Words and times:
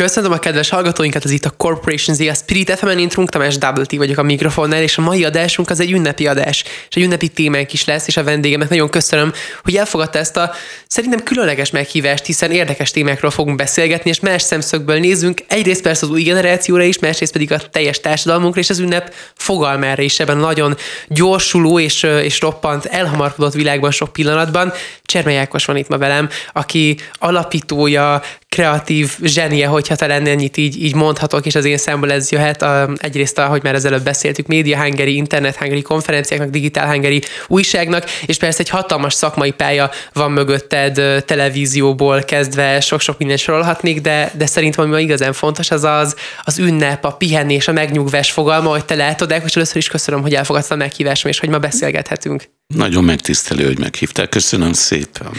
Köszönöm 0.00 0.32
a 0.32 0.38
kedves 0.38 0.68
hallgatóinkat, 0.68 1.24
ez 1.24 1.30
itt 1.30 1.44
a 1.44 1.50
Corporation 1.50 2.16
Z, 2.16 2.20
a 2.20 2.34
Spirit 2.34 2.70
FM-en, 2.70 2.98
én 2.98 3.08
Tamás 3.08 3.58
Double 3.58 3.84
T 3.84 3.96
vagyok 3.96 4.18
a 4.18 4.22
mikrofonnál, 4.22 4.82
és 4.82 4.98
a 4.98 5.02
mai 5.02 5.24
adásunk 5.24 5.70
az 5.70 5.80
egy 5.80 5.92
ünnepi 5.92 6.26
adás, 6.26 6.64
és 6.88 6.96
egy 6.96 7.02
ünnepi 7.02 7.28
témánk 7.28 7.72
is 7.72 7.84
lesz, 7.84 8.06
és 8.06 8.16
a 8.16 8.24
vendégemet 8.24 8.68
nagyon 8.68 8.88
köszönöm, 8.90 9.32
hogy 9.62 9.76
elfogadta 9.76 10.18
ezt 10.18 10.36
a 10.36 10.52
szerintem 10.86 11.22
különleges 11.22 11.70
meghívást, 11.70 12.26
hiszen 12.26 12.50
érdekes 12.50 12.90
témákról 12.90 13.30
fogunk 13.30 13.56
beszélgetni, 13.56 14.10
és 14.10 14.20
más 14.20 14.42
szemszögből 14.42 14.98
nézzünk, 14.98 15.40
egyrészt 15.48 15.82
persze 15.82 16.06
az 16.06 16.12
új 16.12 16.22
generációra 16.22 16.82
is, 16.82 16.98
másrészt 16.98 17.32
pedig 17.32 17.52
a 17.52 17.58
teljes 17.58 18.00
társadalmunkra, 18.00 18.60
és 18.60 18.70
az 18.70 18.78
ünnep 18.78 19.14
fogalmára 19.34 20.02
is 20.02 20.20
ebben 20.20 20.36
nagyon 20.36 20.76
gyorsuló 21.08 21.78
és, 21.78 22.02
és 22.02 22.40
roppant, 22.40 22.84
elhamarkodott 22.84 23.54
világban 23.54 23.90
sok 23.90 24.12
pillanatban. 24.12 24.72
Csermely 25.02 25.38
Ákos 25.38 25.64
van 25.64 25.76
itt 25.76 25.88
ma 25.88 25.98
velem, 25.98 26.28
aki 26.52 26.96
alapítója, 27.12 28.22
kreatív 28.54 29.16
zsenie, 29.22 29.66
hogyha 29.66 29.94
talán 29.94 30.26
ennyit 30.26 30.56
így, 30.56 30.82
így 30.82 30.94
mondhatok, 30.94 31.46
és 31.46 31.54
az 31.54 31.64
én 31.64 31.76
számból 31.76 32.12
ez 32.12 32.30
jöhet. 32.30 32.62
A, 32.62 32.90
egyrészt, 32.96 33.38
ahogy 33.38 33.62
már 33.62 33.74
az 33.74 33.84
előbb 33.84 34.02
beszéltük, 34.02 34.46
média 34.46 34.76
hangeri, 34.76 35.16
internet 35.16 35.56
hangeri 35.56 35.82
konferenciáknak, 35.82 36.48
digitál 36.50 36.86
hangeri 36.86 37.22
újságnak, 37.46 38.04
és 38.26 38.36
persze 38.36 38.60
egy 38.60 38.68
hatalmas 38.68 39.14
szakmai 39.14 39.50
pálya 39.50 39.90
van 40.12 40.32
mögötted 40.32 41.24
televízióból 41.24 42.22
kezdve, 42.22 42.80
sok-sok 42.80 43.18
minden 43.18 43.36
sorolhatnék, 43.36 44.00
de, 44.00 44.32
de 44.36 44.46
szerintem 44.46 44.84
ami 44.84 45.02
igazán 45.02 45.32
fontos, 45.32 45.70
az 45.70 45.84
az, 45.84 46.16
az 46.42 46.58
ünnep, 46.58 47.04
a 47.04 47.10
pihenés, 47.10 47.68
a 47.68 47.72
megnyugvás 47.72 48.30
fogalma, 48.30 48.70
hogy 48.70 48.84
te 48.84 48.94
látod, 48.94 49.34
és 49.44 49.56
először 49.56 49.76
is 49.76 49.88
köszönöm, 49.88 50.22
hogy 50.22 50.34
elfogadtad 50.34 50.72
a 50.72 50.82
meghívásom, 50.82 51.30
és 51.30 51.38
hogy 51.38 51.48
ma 51.48 51.58
beszélgethetünk. 51.58 52.48
Nagyon 52.66 53.04
megtisztelő, 53.04 53.64
hogy 53.64 53.78
meghívtál. 53.78 54.28
Köszönöm 54.28 54.72
szépen. 54.72 55.30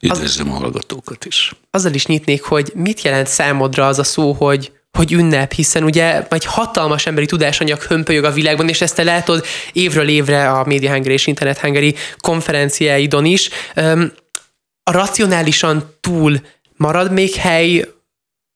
Üdvözlöm 0.00 0.50
a 0.52 0.54
hallgatókat 0.54 1.24
is. 1.24 1.52
Azzal 1.70 1.94
is 1.94 2.06
nyitnék, 2.06 2.42
hogy 2.42 2.72
mit 2.74 3.02
jelent 3.02 3.26
számodra 3.26 3.86
az 3.86 3.98
a 3.98 4.04
szó, 4.04 4.32
hogy 4.32 4.72
hogy 4.98 5.12
ünnep, 5.12 5.52
hiszen 5.52 5.84
ugye 5.84 6.26
egy 6.28 6.44
hatalmas 6.44 7.06
emberi 7.06 7.26
tudásanyag 7.26 7.82
hömpölyög 7.82 8.24
a 8.24 8.30
világban, 8.30 8.68
és 8.68 8.80
ezt 8.80 8.94
te 8.94 9.02
látod 9.02 9.44
évről 9.72 10.08
évre 10.08 10.50
a 10.50 10.64
Media 10.64 10.92
Hungary 10.92 11.12
és 11.14 11.26
Internet 11.26 11.58
Hungary 11.58 11.94
konferenciáidon 12.18 13.24
is. 13.24 13.48
A 14.82 14.92
racionálisan 14.92 15.94
túl 16.00 16.40
marad 16.76 17.12
még 17.12 17.34
hely 17.34 17.88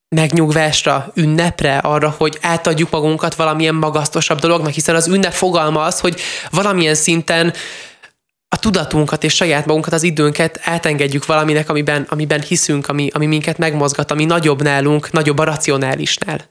megnyugvásra, 0.09 1.13
ünnepre, 1.15 1.79
arra, 1.79 2.15
hogy 2.19 2.39
átadjuk 2.41 2.91
magunkat 2.91 3.35
valamilyen 3.35 3.75
magasztosabb 3.75 4.39
dolognak, 4.39 4.73
hiszen 4.73 4.95
az 4.95 5.09
ünnep 5.09 5.33
fogalma 5.33 5.83
az, 5.83 6.01
hogy 6.01 6.21
valamilyen 6.51 6.95
szinten 6.95 7.53
a 8.55 8.57
tudatunkat 8.57 9.25
és 9.25 9.35
saját 9.35 9.67
magunkat, 9.67 9.93
az 9.93 10.03
időnket 10.03 10.61
átengedjük 10.63 11.27
valaminek, 11.27 11.69
amiben, 11.69 12.03
amiben 12.03 12.41
hiszünk, 12.41 12.89
ami, 12.89 13.09
ami 13.13 13.27
minket 13.27 13.59
megmozgat, 13.59 14.11
ami 14.11 14.25
nagyobb 14.25 14.63
nálunk, 14.63 15.13
nagyobb 15.13 15.39
a 15.39 15.45
racionálisnál. 15.45 16.51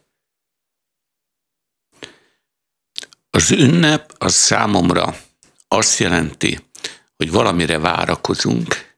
Az 3.29 3.51
ünnep 3.51 4.13
az 4.17 4.33
számomra 4.33 5.15
azt 5.67 5.99
jelenti, 5.99 6.59
hogy 7.15 7.31
valamire 7.31 7.79
várakozunk, 7.79 8.95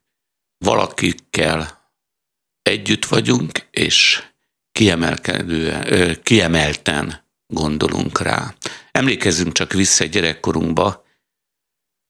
valakikkel 0.58 1.90
együtt 2.62 3.04
vagyunk, 3.04 3.66
és 3.70 4.22
kiemelten 6.22 7.24
gondolunk 7.46 8.20
rá. 8.20 8.54
Emlékezzünk 8.92 9.52
csak 9.52 9.72
vissza 9.72 10.04
gyerekkorunkba, 10.04 11.05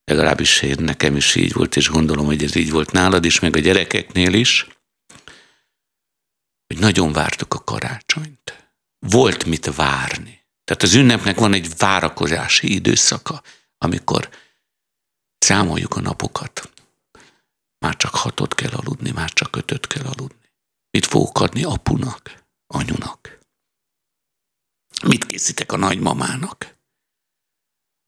legalábbis 0.07 0.63
én, 0.63 0.77
nekem 0.79 1.17
is 1.17 1.35
így 1.35 1.53
volt, 1.53 1.77
és 1.77 1.89
gondolom, 1.89 2.27
hogy 2.27 2.43
ez 2.43 2.55
így 2.55 2.71
volt 2.71 2.91
nálad 2.91 3.25
is, 3.25 3.41
meg 3.41 3.57
a 3.57 3.59
gyerekeknél 3.59 4.33
is, 4.33 4.67
hogy 6.67 6.79
nagyon 6.79 7.13
vártuk 7.13 7.55
a 7.55 7.65
karácsonyt. 7.65 8.71
Volt 8.99 9.45
mit 9.45 9.75
várni. 9.75 10.45
Tehát 10.65 10.83
az 10.83 10.95
ünnepnek 10.95 11.39
van 11.39 11.53
egy 11.53 11.77
várakozási 11.77 12.75
időszaka, 12.75 13.43
amikor 13.79 14.29
számoljuk 15.39 15.97
a 15.97 16.01
napokat. 16.01 16.71
Már 17.79 17.97
csak 17.97 18.15
hatot 18.15 18.55
kell 18.55 18.73
aludni, 18.73 19.11
már 19.11 19.33
csak 19.33 19.57
ötöt 19.57 19.87
kell 19.87 20.05
aludni. 20.05 20.51
Mit 20.91 21.07
fogok 21.07 21.41
adni 21.41 21.65
apunak, 21.65 22.45
anyunak? 22.67 23.39
Mit 25.05 25.27
készítek 25.27 25.73
a 25.73 25.77
nagymamának? 25.77 26.77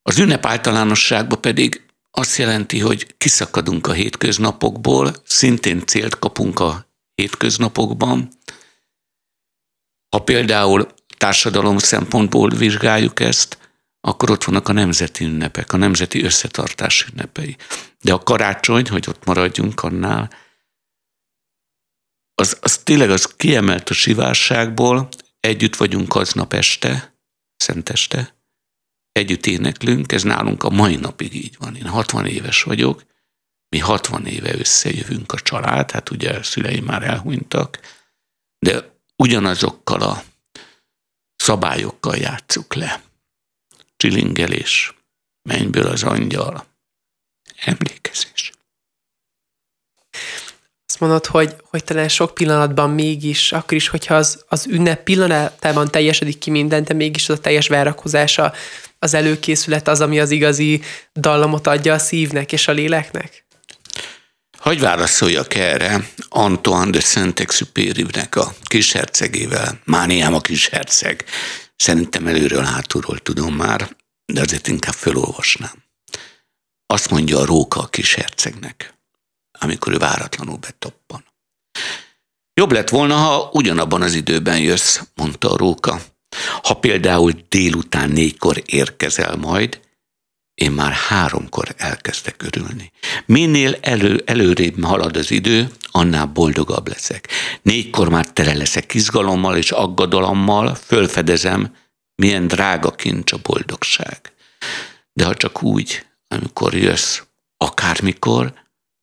Az 0.03 0.19
ünnep 0.19 0.47
általánosságban 0.47 1.41
pedig 1.41 1.88
azt 2.11 2.37
jelenti, 2.37 2.79
hogy 2.79 3.15
kiszakadunk 3.19 3.87
a 3.87 3.93
hétköznapokból, 3.93 5.15
szintén 5.25 5.87
célt 5.87 6.19
kapunk 6.19 6.61
a 6.61 6.87
hétköznapokban. 7.15 8.29
Ha 10.17 10.23
például 10.23 10.89
társadalom 11.17 11.79
szempontból 11.79 12.51
vizsgáljuk 12.51 13.21
ezt, 13.21 13.59
akkor 14.01 14.31
ott 14.31 14.45
vannak 14.45 14.69
a 14.69 14.73
nemzeti 14.73 15.25
ünnepek, 15.25 15.73
a 15.73 15.77
nemzeti 15.77 16.23
összetartás 16.23 17.07
ünnepei. 17.13 17.57
De 18.01 18.13
a 18.13 18.23
karácsony, 18.23 18.89
hogy 18.89 19.05
ott 19.09 19.25
maradjunk 19.25 19.83
annál, 19.83 20.31
az, 22.35 22.59
az 22.61 22.79
tényleg 22.79 23.11
az 23.11 23.35
kiemelt 23.37 23.89
a 23.89 23.95
sivárságból, 23.95 25.09
együtt 25.41 25.77
vagyunk 25.77 26.15
aznap 26.15 26.53
este, 26.53 27.15
szenteste, 27.57 28.38
együtt 29.13 29.47
éneklünk, 29.47 30.13
ez 30.13 30.23
nálunk 30.23 30.63
a 30.63 30.71
mai 30.71 30.97
napig 30.97 31.35
így 31.35 31.57
van. 31.59 31.77
Én 31.77 31.87
60 31.87 32.27
éves 32.27 32.63
vagyok, 32.63 33.05
mi 33.69 33.79
60 33.79 34.27
éve 34.27 34.59
összejövünk 34.59 35.33
a 35.33 35.41
család, 35.41 35.91
hát 35.91 36.11
ugye 36.11 36.31
a 36.31 36.43
szüleim 36.43 36.85
már 36.85 37.03
elhunytak, 37.03 37.81
de 38.59 38.97
ugyanazokkal 39.17 40.01
a 40.01 40.23
szabályokkal 41.37 42.17
játsszuk 42.17 42.75
le. 42.75 43.03
Csilingelés, 43.97 44.95
mennyből 45.43 45.87
az 45.87 46.03
angyal, 46.03 46.67
emlékezés 47.57 48.53
azt 51.01 51.11
mondod, 51.11 51.27
hogy, 51.27 51.55
hogy 51.71 51.85
talán 51.85 52.09
sok 52.09 52.35
pillanatban 52.35 52.91
mégis, 52.91 53.53
akkor 53.53 53.73
is, 53.73 53.89
hogyha 53.89 54.15
az, 54.15 54.45
az 54.49 54.67
ünnep 54.67 55.03
pillanatában 55.03 55.91
teljesedik 55.91 56.39
ki 56.39 56.51
minden, 56.51 56.85
de 56.85 56.95
mégis 56.95 57.29
az 57.29 57.39
a 57.39 57.41
teljes 57.41 57.69
várakozása, 57.69 58.53
az 58.99 59.15
előkészület 59.15 59.89
az, 59.89 60.01
ami 60.01 60.21
az 60.21 60.31
igazi 60.31 60.83
dallamot 61.15 61.67
adja 61.67 61.95
a 61.95 61.99
szívnek 61.99 62.53
és 62.53 62.69
a 62.69 62.73
léleknek? 62.73 63.47
Hogy 64.59 64.81
válaszoljak 64.81 65.55
erre 65.55 66.09
Antoine 66.29 66.91
de 66.91 67.01
Saint-Exupéry-nek 67.01 68.37
a 68.37 68.53
kishercegével? 68.63 69.81
Mániám 69.85 70.35
a 70.35 70.41
kisherceg. 70.41 71.25
Szerintem 71.77 72.27
előről 72.27 72.63
hátulról 72.63 73.19
tudom 73.19 73.55
már, 73.55 73.97
de 74.33 74.41
azért 74.41 74.69
inkább 74.69 74.95
felolvasnám. 74.95 75.83
Azt 76.87 77.11
mondja 77.11 77.39
a 77.39 77.45
róka 77.45 77.81
a 77.81 77.87
kishercegnek 77.87 78.99
amikor 79.59 79.93
ő 79.93 79.97
váratlanul 79.97 80.57
betoppan. 80.57 81.25
Jobb 82.55 82.73
lett 82.73 82.89
volna, 82.89 83.15
ha 83.15 83.51
ugyanabban 83.53 84.03
az 84.03 84.15
időben 84.15 84.59
jössz, 84.59 85.01
mondta 85.15 85.51
a 85.51 85.57
róka. 85.57 86.01
Ha 86.63 86.75
például 86.75 87.33
délután 87.49 88.11
négykor 88.11 88.63
érkezel 88.67 89.37
majd, 89.37 89.81
én 90.55 90.71
már 90.71 90.93
háromkor 90.93 91.75
elkezdek 91.77 92.43
örülni. 92.43 92.93
Minél 93.27 93.79
elő, 93.81 94.23
előrébb 94.27 94.85
halad 94.85 95.17
az 95.17 95.31
idő, 95.31 95.71
annál 95.91 96.27
boldogabb 96.27 96.89
leszek. 96.89 97.29
Négykor 97.63 98.09
már 98.09 98.31
tele 98.33 98.55
leszek 98.55 98.95
izgalommal 98.95 99.57
és 99.57 99.71
aggodalommal, 99.71 100.75
fölfedezem, 100.75 101.75
milyen 102.15 102.47
drága 102.47 102.91
kincs 102.91 103.33
a 103.33 103.39
boldogság. 103.43 104.33
De 105.13 105.25
ha 105.25 105.35
csak 105.35 105.63
úgy, 105.63 106.07
amikor 106.29 106.75
jössz, 106.75 107.21
akármikor, 107.57 108.53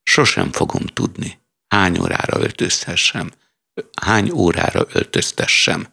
sosem 0.02 0.52
fogom 0.52 0.86
tudni, 0.86 1.40
hány 1.68 1.98
órára 1.98 2.40
öltözhessem, 2.40 3.30
hány 4.02 4.30
órára 4.30 4.86
öltöztessem 4.92 5.86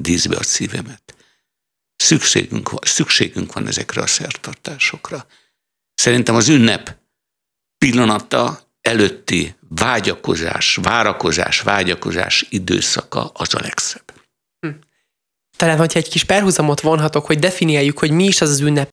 díszbe 0.00 0.36
a 0.36 0.42
szívemet. 0.42 1.14
Szükségünk 1.96 2.70
van, 2.70 2.80
szükségünk 2.82 3.52
van 3.52 3.66
ezekre 3.66 4.02
a 4.02 4.06
szertartásokra. 4.06 5.26
Szerintem 5.94 6.34
az 6.34 6.48
ünnep 6.48 6.96
pillanata 7.78 8.60
előtti 8.80 9.54
vágyakozás, 9.68 10.78
várakozás, 10.82 11.60
vágyakozás 11.60 12.46
időszaka 12.48 13.30
az 13.34 13.54
a 13.54 13.60
legszebb. 13.60 14.12
Hm. 14.60 14.72
Talán, 15.56 15.78
hogyha 15.78 15.98
egy 15.98 16.08
kis 16.08 16.24
perhuzamot 16.24 16.80
vonhatok, 16.80 17.26
hogy 17.26 17.38
definiáljuk, 17.38 17.98
hogy 17.98 18.10
mi 18.10 18.24
is 18.24 18.40
az 18.40 18.50
az 18.50 18.60
ünnep, 18.60 18.88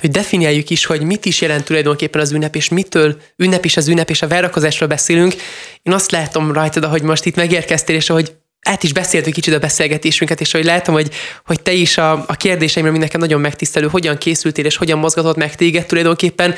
hogy 0.00 0.10
definiáljuk 0.10 0.70
is, 0.70 0.84
hogy 0.84 1.02
mit 1.02 1.24
is 1.24 1.40
jelent 1.40 1.64
tulajdonképpen 1.64 2.20
az 2.20 2.32
ünnep, 2.32 2.56
és 2.56 2.68
mitől 2.68 3.20
ünnep 3.36 3.64
is 3.64 3.76
az 3.76 3.88
ünnep, 3.88 4.10
és 4.10 4.22
a 4.22 4.28
várakozásról 4.28 4.88
beszélünk. 4.88 5.34
Én 5.82 5.92
azt 5.92 6.10
látom 6.10 6.52
rajtad, 6.52 6.84
hogy 6.84 7.02
most 7.02 7.24
itt 7.24 7.36
megérkeztél, 7.36 7.96
és 7.96 8.06
hogy 8.06 8.32
át 8.60 8.82
is 8.82 8.92
beszéltük 8.92 9.32
kicsit 9.32 9.54
a 9.54 9.58
beszélgetésünket, 9.58 10.40
és 10.40 10.52
hogy 10.52 10.64
látom, 10.64 10.94
hogy, 10.94 11.10
hogy 11.46 11.62
te 11.62 11.72
is 11.72 11.98
a, 11.98 12.12
a 12.12 12.34
kérdéseimre, 12.36 12.90
ami 12.90 13.00
nekem 13.00 13.20
nagyon 13.20 13.40
megtisztelő, 13.40 13.88
hogyan 13.88 14.18
készültél, 14.18 14.64
és 14.64 14.76
hogyan 14.76 14.98
mozgatott 14.98 15.36
meg 15.36 15.54
téged 15.54 15.86
tulajdonképpen. 15.86 16.54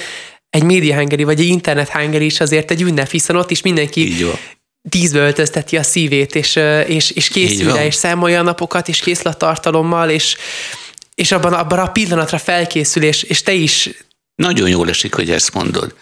Egy 0.50 0.62
média 0.62 0.94
hangeri, 0.94 1.24
vagy 1.24 1.40
egy 1.40 1.46
internet 1.46 1.88
hangeri 1.88 2.24
is 2.24 2.40
azért 2.40 2.70
egy 2.70 2.82
ünnep, 2.82 3.10
hiszen 3.10 3.36
ott 3.36 3.50
is 3.50 3.62
mindenki 3.62 4.14
tízbe 4.88 5.18
öltözteti 5.18 5.76
a 5.76 5.82
szívét, 5.82 6.34
és, 6.34 6.60
és, 6.86 7.10
és 7.10 7.28
készül 7.28 7.72
rá, 7.72 7.84
és 7.84 7.94
számolja 7.94 8.40
a 8.40 8.42
napokat, 8.42 8.88
és 8.88 9.00
készül 9.00 9.30
a 9.30 9.34
tartalommal, 9.34 10.10
és, 10.10 10.36
és 11.14 11.32
abban, 11.32 11.52
abban 11.52 11.78
a 11.78 11.92
pillanatra 11.92 12.38
felkészül, 12.38 13.02
és, 13.02 13.42
te 13.42 13.52
is... 13.52 13.90
Nagyon 14.34 14.68
jól 14.68 14.88
esik, 14.88 15.14
hogy 15.14 15.30
ezt 15.30 15.54
mondod. 15.54 15.94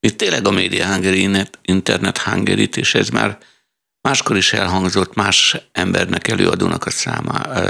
Itt 0.00 0.16
tényleg 0.16 0.46
a 0.46 0.50
média 0.50 0.86
hangeri, 0.86 1.46
internet 1.62 2.18
hangerit, 2.18 2.76
és 2.76 2.94
ez 2.94 3.08
már 3.08 3.38
máskor 4.00 4.36
is 4.36 4.52
elhangzott 4.52 5.14
más 5.14 5.56
embernek, 5.72 6.28
előadónak 6.28 6.86
a 6.86 6.90
számá, 6.90 7.62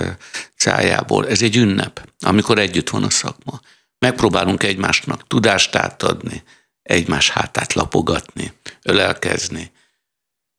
cájából. 0.56 1.28
Ez 1.28 1.42
egy 1.42 1.56
ünnep, 1.56 2.08
amikor 2.20 2.58
együtt 2.58 2.88
van 2.88 3.02
a 3.02 3.10
szakma. 3.10 3.60
Megpróbálunk 3.98 4.62
egymásnak 4.62 5.26
tudást 5.26 5.74
átadni, 5.74 6.42
egymás 6.82 7.30
hátát 7.30 7.72
lapogatni, 7.72 8.52
ölelkezni, 8.82 9.72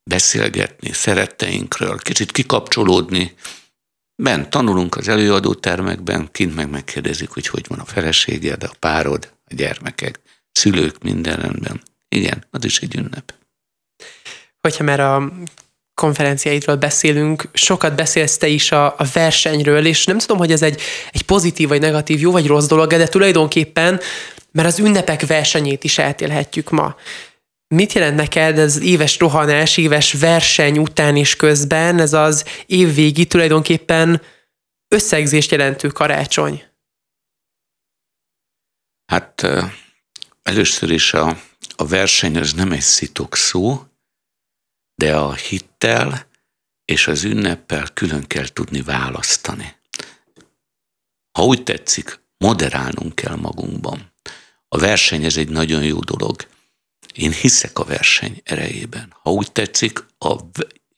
beszélgetni 0.03 0.93
szeretteinkről, 0.93 1.97
kicsit 1.97 2.31
kikapcsolódni. 2.31 3.35
Bent 4.19 4.49
tanulunk 4.49 4.95
az 4.95 5.07
előadó 5.07 5.53
termekben, 5.53 6.29
kint 6.31 6.55
meg 6.55 6.69
megkérdezik, 6.69 7.29
hogy 7.29 7.47
hogy 7.47 7.65
van 7.67 7.79
a 7.79 7.85
feleséged, 7.85 8.63
a 8.63 8.71
párod, 8.79 9.31
a 9.49 9.53
gyermekek, 9.53 10.19
szülők, 10.51 11.03
minden 11.03 11.35
rendben. 11.35 11.81
Igen, 12.09 12.45
az 12.51 12.65
is 12.65 12.79
egy 12.79 12.95
ünnep. 12.95 13.33
Hogyha 14.61 14.83
már 14.83 14.99
a 14.99 15.31
konferenciáidról 15.93 16.75
beszélünk, 16.75 17.49
sokat 17.53 17.95
beszélsz 17.95 18.37
te 18.37 18.47
is 18.47 18.71
a, 18.71 18.85
a 18.85 19.05
versenyről, 19.13 19.85
és 19.85 20.05
nem 20.05 20.17
tudom, 20.17 20.37
hogy 20.37 20.51
ez 20.51 20.61
egy, 20.61 20.81
egy 21.11 21.21
pozitív 21.21 21.67
vagy 21.67 21.81
negatív, 21.81 22.19
jó 22.19 22.31
vagy 22.31 22.47
rossz 22.47 22.67
dolog, 22.67 22.89
de 22.89 23.07
tulajdonképpen, 23.07 23.99
mert 24.51 24.67
az 24.67 24.79
ünnepek 24.79 25.25
versenyét 25.25 25.83
is 25.83 25.97
eltélhetjük 25.97 26.69
ma. 26.69 26.95
Mit 27.67 27.93
jelent 27.93 28.15
neked 28.15 28.57
ez 28.57 28.81
éves 28.81 29.19
rohanás, 29.19 29.77
éves 29.77 30.13
verseny 30.13 30.77
után 30.77 31.15
és 31.15 31.35
közben, 31.35 31.99
ez 31.99 32.13
az 32.13 32.45
évvégi 32.65 33.25
tulajdonképpen 33.25 34.21
összegzést 34.87 35.51
jelentő 35.51 35.87
karácsony? 35.87 36.63
Hát 39.05 39.47
először 40.43 40.89
is 40.89 41.13
a, 41.13 41.37
a 41.75 41.87
verseny 41.87 42.37
az 42.37 42.53
nem 42.53 42.71
egy 42.71 42.81
szitok 42.81 43.35
szó, 43.35 43.83
de 44.95 45.15
a 45.15 45.33
hittel 45.33 46.27
és 46.85 47.07
az 47.07 47.23
ünneppel 47.23 47.87
külön 47.93 48.27
kell 48.27 48.47
tudni 48.47 48.81
választani. 48.81 49.75
Ha 51.31 51.43
úgy 51.45 51.63
tetszik, 51.63 52.19
moderálnunk 52.37 53.15
kell 53.15 53.35
magunkban. 53.35 54.13
A 54.67 54.77
verseny 54.77 55.23
ez 55.23 55.37
egy 55.37 55.49
nagyon 55.49 55.83
jó 55.83 55.99
dolog. 55.99 56.47
Én 57.17 57.31
hiszek 57.31 57.79
a 57.79 57.83
verseny 57.83 58.41
erejében. 58.43 59.13
Ha 59.21 59.31
úgy 59.31 59.51
tetszik, 59.51 60.05
a, 60.17 60.35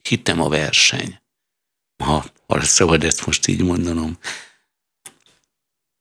hitem 0.01 0.41
a 0.41 0.49
verseny. 0.49 1.21
Ha, 2.03 2.25
ha 2.47 2.61
szabad 2.61 3.03
ezt 3.03 3.25
most 3.25 3.47
így 3.47 3.61
mondanom. 3.61 4.17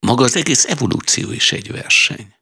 Maga 0.07 0.25
az 0.25 0.37
egész 0.37 0.65
evolúció 0.65 1.31
is 1.31 1.53
egy 1.53 1.71
verseny. 1.71 2.35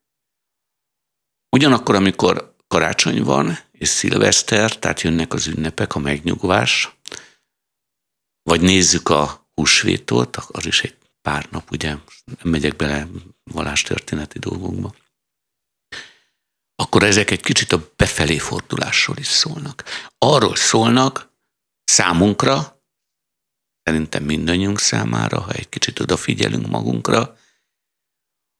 Ugyanakkor, 1.50 1.94
amikor 1.94 2.54
karácsony 2.66 3.22
van, 3.22 3.58
és 3.72 3.88
szilveszter, 3.88 4.78
tehát 4.78 5.00
jönnek 5.00 5.32
az 5.32 5.46
ünnepek, 5.46 5.94
a 5.94 5.98
megnyugvás, 5.98 6.96
vagy 8.42 8.60
nézzük 8.60 9.08
a 9.08 9.48
húsvétot, 9.54 10.36
az 10.36 10.66
is 10.66 10.82
egy 10.82 10.96
pár 11.22 11.48
nap, 11.50 11.70
ugye, 11.70 11.88
nem 11.88 12.02
megyek 12.42 12.76
bele 12.76 13.08
valástörténeti 13.44 14.38
dolgokba, 14.38 14.94
akkor 16.76 17.02
ezek 17.02 17.30
egy 17.30 17.42
kicsit 17.42 17.72
a 17.72 17.92
befelé 17.96 18.38
fordulásról 18.38 19.16
is 19.16 19.26
szólnak. 19.26 19.84
Arról 20.18 20.56
szólnak 20.56 21.32
számunkra, 21.84 22.82
szerintem 23.82 24.24
mindannyiunk 24.24 24.78
számára, 24.78 25.40
ha 25.40 25.52
egy 25.52 25.68
kicsit 25.68 26.00
odafigyelünk 26.00 26.66
magunkra, 26.66 27.36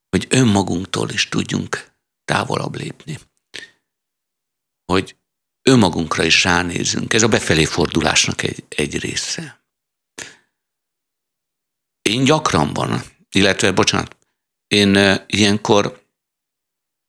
hogy 0.08 0.26
önmagunktól 0.28 1.10
is 1.10 1.28
tudjunk 1.28 1.92
távolabb 2.24 2.74
lépni 2.74 3.18
hogy 4.86 5.16
önmagunkra 5.62 6.24
is 6.24 6.44
ránézünk. 6.44 7.14
Ez 7.14 7.22
a 7.22 7.28
befelé 7.28 7.64
fordulásnak 7.64 8.42
egy, 8.42 8.64
egy 8.68 8.98
része. 8.98 9.64
Én 12.02 12.24
gyakran 12.24 12.72
van, 12.72 13.02
illetve, 13.30 13.72
bocsánat, 13.72 14.16
én 14.66 15.20
ilyenkor 15.26 16.05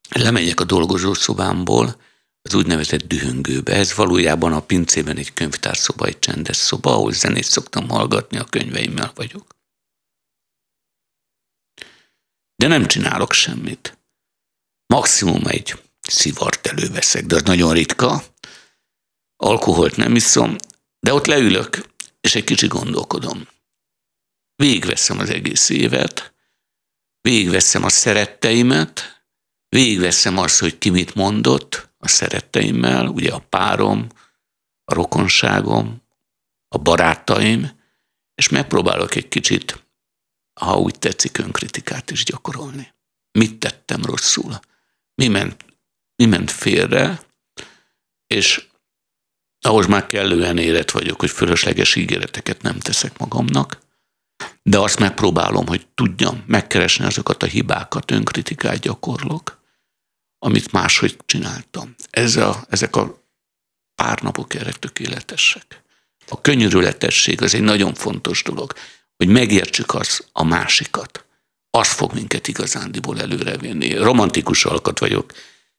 lemegyek 0.09 0.59
a 0.59 0.63
dolgozószobámból, 0.63 2.01
az 2.41 2.53
úgynevezett 2.53 3.07
dühöngőbe. 3.07 3.73
Ez 3.73 3.95
valójában 3.95 4.53
a 4.53 4.61
pincében 4.61 5.17
egy 5.17 5.33
könyvtárszoba, 5.33 6.05
egy 6.05 6.19
csendes 6.19 6.57
szoba, 6.57 6.91
ahol 6.91 7.11
zenét 7.11 7.43
szoktam 7.43 7.89
hallgatni, 7.89 8.37
a 8.37 8.43
könyveimmel 8.43 9.11
vagyok. 9.15 9.55
De 12.55 12.67
nem 12.67 12.85
csinálok 12.85 13.33
semmit. 13.33 13.97
Maximum 14.85 15.47
egy 15.47 15.83
szivart 16.01 16.67
előveszek, 16.67 17.25
de 17.25 17.35
az 17.35 17.43
nagyon 17.43 17.73
ritka. 17.73 18.23
Alkoholt 19.35 19.95
nem 19.95 20.15
iszom, 20.15 20.55
de 20.99 21.13
ott 21.13 21.25
leülök, 21.25 21.85
és 22.21 22.35
egy 22.35 22.43
kicsi 22.43 22.67
gondolkodom. 22.67 23.47
Végveszem 24.55 25.19
az 25.19 25.29
egész 25.29 25.69
évet, 25.69 26.33
végveszem 27.21 27.83
a 27.83 27.89
szeretteimet, 27.89 29.16
végveszem 29.69 30.37
azt, 30.37 30.59
hogy 30.59 30.77
ki 30.77 30.89
mit 30.89 31.15
mondott 31.15 31.89
a 31.97 32.07
szeretteimmel, 32.07 33.07
ugye 33.07 33.31
a 33.31 33.45
párom, 33.49 34.07
a 34.85 34.93
rokonságom, 34.93 36.01
a 36.67 36.77
barátaim, 36.77 37.71
és 38.35 38.49
megpróbálok 38.49 39.15
egy 39.15 39.27
kicsit, 39.27 39.85
ha 40.59 40.77
úgy 40.77 40.99
tetszik, 40.99 41.37
önkritikát 41.37 42.11
is 42.11 42.23
gyakorolni. 42.23 42.93
Mit 43.31 43.59
tettem 43.59 44.05
rosszul? 44.05 44.59
Mi 45.15 45.27
ment 45.27 45.65
mi 46.17 46.25
ment 46.25 46.51
félre, 46.51 47.21
és 48.27 48.67
ahhoz 49.61 49.85
már 49.85 50.07
kellően 50.07 50.57
érett 50.57 50.91
vagyok, 50.91 51.19
hogy 51.19 51.29
fölösleges 51.29 51.95
ígéreteket 51.95 52.61
nem 52.61 52.79
teszek 52.79 53.17
magamnak, 53.17 53.79
de 54.63 54.79
azt 54.79 54.99
megpróbálom, 54.99 55.67
hogy 55.67 55.87
tudjam 55.95 56.43
megkeresni 56.47 57.05
azokat 57.05 57.43
a 57.43 57.45
hibákat, 57.45 58.11
önkritikát 58.11 58.79
gyakorlok, 58.79 59.56
amit 60.39 60.71
máshogy 60.71 61.17
csináltam. 61.25 61.95
Ez 62.09 62.35
a, 62.35 62.65
ezek 62.69 62.95
a 62.95 63.23
pár 63.95 64.21
napok 64.21 64.53
erre 64.53 64.71
tökéletesek. 64.71 65.81
A 66.27 66.41
könyörületesség 66.41 67.41
az 67.41 67.53
egy 67.53 67.61
nagyon 67.61 67.93
fontos 67.93 68.43
dolog, 68.43 68.73
hogy 69.15 69.27
megértsük 69.27 69.93
az 69.93 70.25
a 70.31 70.43
másikat. 70.43 71.25
Az 71.69 71.91
fog 71.91 72.13
minket 72.13 72.47
igazándiból 72.47 73.21
előrevinni. 73.21 73.93
Romantikus 73.93 74.65
alkat 74.65 74.99
vagyok, 74.99 75.33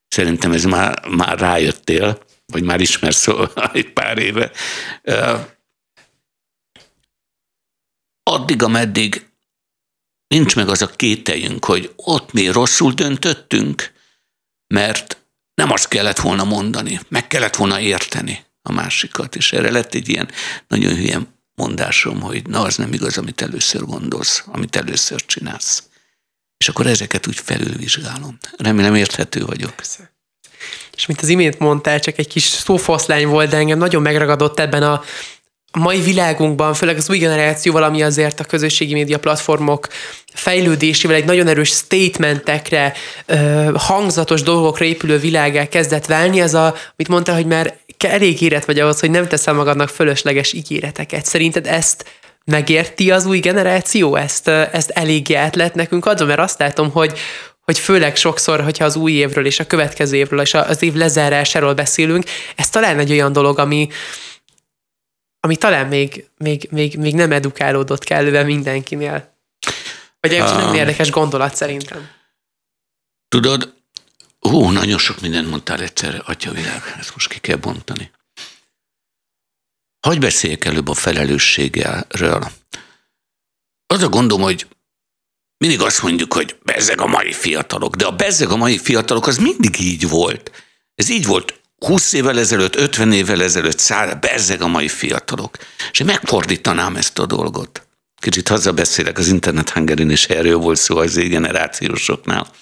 Szerintem 0.08 0.52
ez 0.52 0.64
már, 0.64 1.08
már 1.08 1.38
rájöttél, 1.38 2.22
vagy 2.46 2.62
már 2.62 2.80
ismersz 2.80 3.26
egy 3.72 3.92
pár 3.92 4.18
éve. 4.18 4.52
Addig, 8.22 8.62
ameddig 8.62 9.26
nincs 10.26 10.56
meg 10.56 10.68
az 10.68 10.82
a 10.82 10.86
kételjünk, 10.86 11.64
hogy 11.64 11.92
ott 11.96 12.32
mi 12.32 12.48
rosszul 12.48 12.92
döntöttünk, 12.92 13.92
mert 14.74 15.22
nem 15.54 15.70
azt 15.70 15.88
kellett 15.88 16.18
volna 16.18 16.44
mondani, 16.44 17.00
meg 17.08 17.26
kellett 17.26 17.56
volna 17.56 17.80
érteni 17.80 18.44
a 18.62 18.72
másikat, 18.72 19.36
és 19.36 19.52
erre 19.52 19.70
lett 19.70 19.94
egy 19.94 20.08
ilyen 20.08 20.28
nagyon 20.68 20.94
hülye 20.94 21.18
mondásom, 21.54 22.20
hogy 22.20 22.46
na, 22.46 22.60
az 22.60 22.76
nem 22.76 22.92
igaz, 22.92 23.18
amit 23.18 23.42
először 23.42 23.84
gondolsz, 23.84 24.44
amit 24.46 24.76
először 24.76 25.26
csinálsz. 25.26 25.82
És 26.56 26.68
akkor 26.68 26.86
ezeket 26.86 27.26
úgy 27.26 27.38
felülvizsgálom. 27.38 28.38
Remélem 28.56 28.94
érthető 28.94 29.44
vagyok. 29.44 29.74
Persze. 29.74 30.16
És 30.94 31.06
mint 31.06 31.20
az 31.20 31.28
imént 31.28 31.58
mondtál, 31.58 32.00
csak 32.00 32.18
egy 32.18 32.26
kis 32.26 32.42
szófoszlány 32.42 33.26
volt, 33.26 33.50
de 33.50 33.56
engem 33.56 33.78
nagyon 33.78 34.02
megragadott 34.02 34.58
ebben 34.58 34.82
a, 34.82 35.02
a 35.70 35.78
mai 35.78 36.00
világunkban, 36.00 36.74
főleg 36.74 36.96
az 36.96 37.10
új 37.10 37.18
generáció 37.18 37.72
valami 37.72 38.02
azért 38.02 38.40
a 38.40 38.44
közösségi 38.44 38.92
média 38.92 39.18
platformok 39.18 39.88
fejlődésével 40.34 41.16
egy 41.16 41.24
nagyon 41.24 41.46
erős 41.46 41.68
statementekre, 41.68 42.92
hangzatos 43.74 44.42
dolgokra 44.42 44.84
épülő 44.84 45.18
világá 45.18 45.68
kezdett 45.68 46.06
válni, 46.06 46.40
az 46.40 46.54
a, 46.54 46.66
amit 46.66 47.08
mondtál, 47.08 47.34
hogy 47.34 47.46
már 47.46 47.76
elég 47.98 48.40
éret 48.40 48.64
vagy 48.64 48.78
ahhoz, 48.78 49.00
hogy 49.00 49.10
nem 49.10 49.28
teszel 49.28 49.54
magadnak 49.54 49.88
fölösleges 49.88 50.52
ígéreteket. 50.52 51.24
Szerinted 51.24 51.66
ezt 51.66 52.04
megérti 52.44 53.10
az 53.10 53.26
új 53.26 53.38
generáció? 53.38 54.16
Ezt, 54.16 54.48
ezt 54.48 54.90
eléggé 54.90 55.34
át 55.34 55.56
lehet 55.56 55.74
nekünk 55.74 56.06
adva? 56.06 56.24
Mert 56.24 56.40
azt 56.40 56.58
látom, 56.58 56.90
hogy, 56.90 57.18
hogy 57.64 57.78
főleg 57.78 58.16
sokszor, 58.16 58.60
hogyha 58.60 58.84
az 58.84 58.96
új 58.96 59.12
évről 59.12 59.46
és 59.46 59.60
a 59.60 59.66
következő 59.66 60.16
évről 60.16 60.40
és 60.40 60.54
az 60.54 60.82
év 60.82 60.94
lezárásáról 60.94 61.74
beszélünk, 61.74 62.24
ez 62.56 62.68
talán 62.68 62.98
egy 62.98 63.10
olyan 63.10 63.32
dolog, 63.32 63.58
ami, 63.58 63.88
ami 65.40 65.56
talán 65.56 65.86
még, 65.86 66.28
még, 66.36 66.68
még, 66.70 66.96
még 66.96 67.14
nem 67.14 67.32
edukálódott 67.32 68.04
kellően 68.04 68.46
mindenkinél. 68.46 69.36
Vagy 70.20 70.34
egy 70.34 70.40
nem 70.40 70.74
érdekes 70.74 71.10
gondolat 71.10 71.54
szerintem. 71.54 72.08
Tudod, 73.28 73.76
Ó, 74.42 74.70
nagyon 74.70 74.98
sok 74.98 75.20
mindent 75.20 75.48
mondtál 75.48 75.80
egyszerre, 75.80 76.18
atyavilág, 76.18 76.82
ezt 76.98 77.12
most 77.12 77.28
ki 77.28 77.38
kell 77.38 77.56
bontani. 77.56 78.10
Hogy 80.00 80.18
beszéljek 80.18 80.64
előbb 80.64 80.88
a 80.88 80.94
felelősségről? 80.94 82.50
Az 83.86 84.02
a 84.02 84.08
gondom, 84.08 84.40
hogy 84.40 84.66
mindig 85.56 85.80
azt 85.80 86.02
mondjuk, 86.02 86.32
hogy 86.32 86.58
bezzeg 86.62 87.00
a 87.00 87.06
mai 87.06 87.32
fiatalok, 87.32 87.96
de 87.96 88.06
a 88.06 88.16
bezzeg 88.16 88.48
a 88.48 88.56
mai 88.56 88.78
fiatalok 88.78 89.26
az 89.26 89.38
mindig 89.38 89.80
így 89.80 90.08
volt. 90.08 90.50
Ez 90.94 91.08
így 91.08 91.26
volt 91.26 91.57
20 91.78 92.12
évvel 92.12 92.38
ezelőtt, 92.38 92.76
50 92.76 93.12
évvel 93.12 93.42
ezelőtt, 93.42 93.78
száll, 93.78 94.14
bezzeg 94.14 94.62
a 94.62 94.66
mai 94.66 94.88
fiatalok. 94.88 95.56
És 95.90 96.00
én 96.00 96.06
megfordítanám 96.06 96.96
ezt 96.96 97.18
a 97.18 97.26
dolgot. 97.26 97.86
Kicsit 98.20 98.48
hazabeszélek, 98.48 99.18
az 99.18 99.28
internet 99.28 99.70
hangerin 99.70 100.10
is 100.10 100.24
erről 100.24 100.56
volt 100.56 100.78
szó 100.78 100.96
az 100.96 101.14
generációsoknál. 101.14 102.52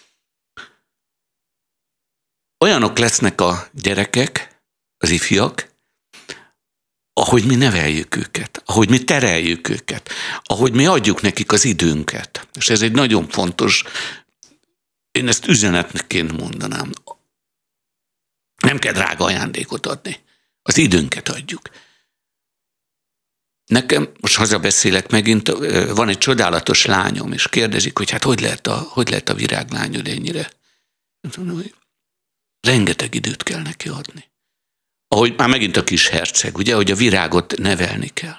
Olyanok 2.65 2.99
lesznek 2.99 3.41
a 3.41 3.69
gyerekek, 3.73 4.61
az 4.99 5.11
ifjak, 5.11 5.75
ahogy 7.13 7.45
mi 7.45 7.55
neveljük 7.55 8.17
őket, 8.17 8.63
ahogy 8.65 8.91
mi 8.91 9.05
tereljük 9.05 9.69
őket, 9.69 10.11
ahogy 10.43 10.73
mi 10.73 10.87
adjuk 10.87 11.21
nekik 11.21 11.53
az 11.53 11.65
időnket. 11.65 12.49
És 12.55 12.71
ez 12.71 12.83
egy 12.83 12.93
nagyon 12.93 13.29
fontos, 13.29 13.85
én 15.11 15.29
ezt 15.29 15.47
üzenetként 15.47 16.41
mondanám. 16.41 16.93
Nem 18.67 18.79
kell 18.79 18.93
drága 18.93 19.25
ajándékot 19.25 19.87
adni. 19.87 20.21
Az 20.63 20.79
időnket 20.79 21.29
adjuk. 21.29 21.71
Nekem, 23.67 24.13
most 24.21 24.37
hazabeszélek 24.37 25.11
megint, 25.11 25.49
van 25.95 26.09
egy 26.09 26.19
csodálatos 26.19 26.85
lányom, 26.85 27.33
és 27.33 27.49
kérdezik, 27.49 27.99
hogy 27.99 28.11
hát 28.11 28.25
hogy 28.25 28.41
lehet 28.41 28.67
a, 28.67 28.77
hogy 28.77 29.09
lehet 29.09 29.29
a 29.29 29.35
viráglányod 29.35 30.09
ennyire. 30.09 30.51
Mondom, 31.37 31.57
hogy 31.57 31.75
rengeteg 32.61 33.15
időt 33.15 33.43
kell 33.43 33.63
neki 33.63 33.89
adni 33.89 34.35
ahogy 35.09 35.35
már 35.37 35.49
megint 35.49 35.77
a 35.77 35.85
kis 35.85 36.09
herceg, 36.09 36.57
ugye, 36.57 36.75
hogy 36.75 36.91
a 36.91 36.95
virágot 36.95 37.59
nevelni 37.59 38.09
kell. 38.09 38.39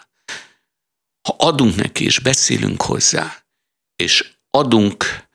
Ha 1.21 1.35
adunk 1.37 1.75
neki, 1.75 2.03
és 2.03 2.19
beszélünk 2.19 2.81
hozzá, 2.81 3.45
és 3.95 4.33
adunk 4.49 5.25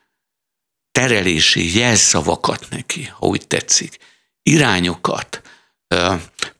terelési 0.91 1.77
jelszavakat 1.77 2.69
neki, 2.69 3.03
ha 3.03 3.25
úgy 3.25 3.47
tetszik, 3.47 3.97
irányokat, 4.43 5.41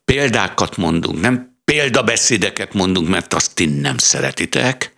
példákat 0.05 0.77
mondunk, 0.77 1.19
nem 1.19 1.57
példabeszédeket 1.63 2.73
mondunk, 2.73 3.07
mert 3.07 3.33
azt 3.33 3.55
ti 3.55 3.65
nem 3.65 3.97
szeretitek, 3.97 4.93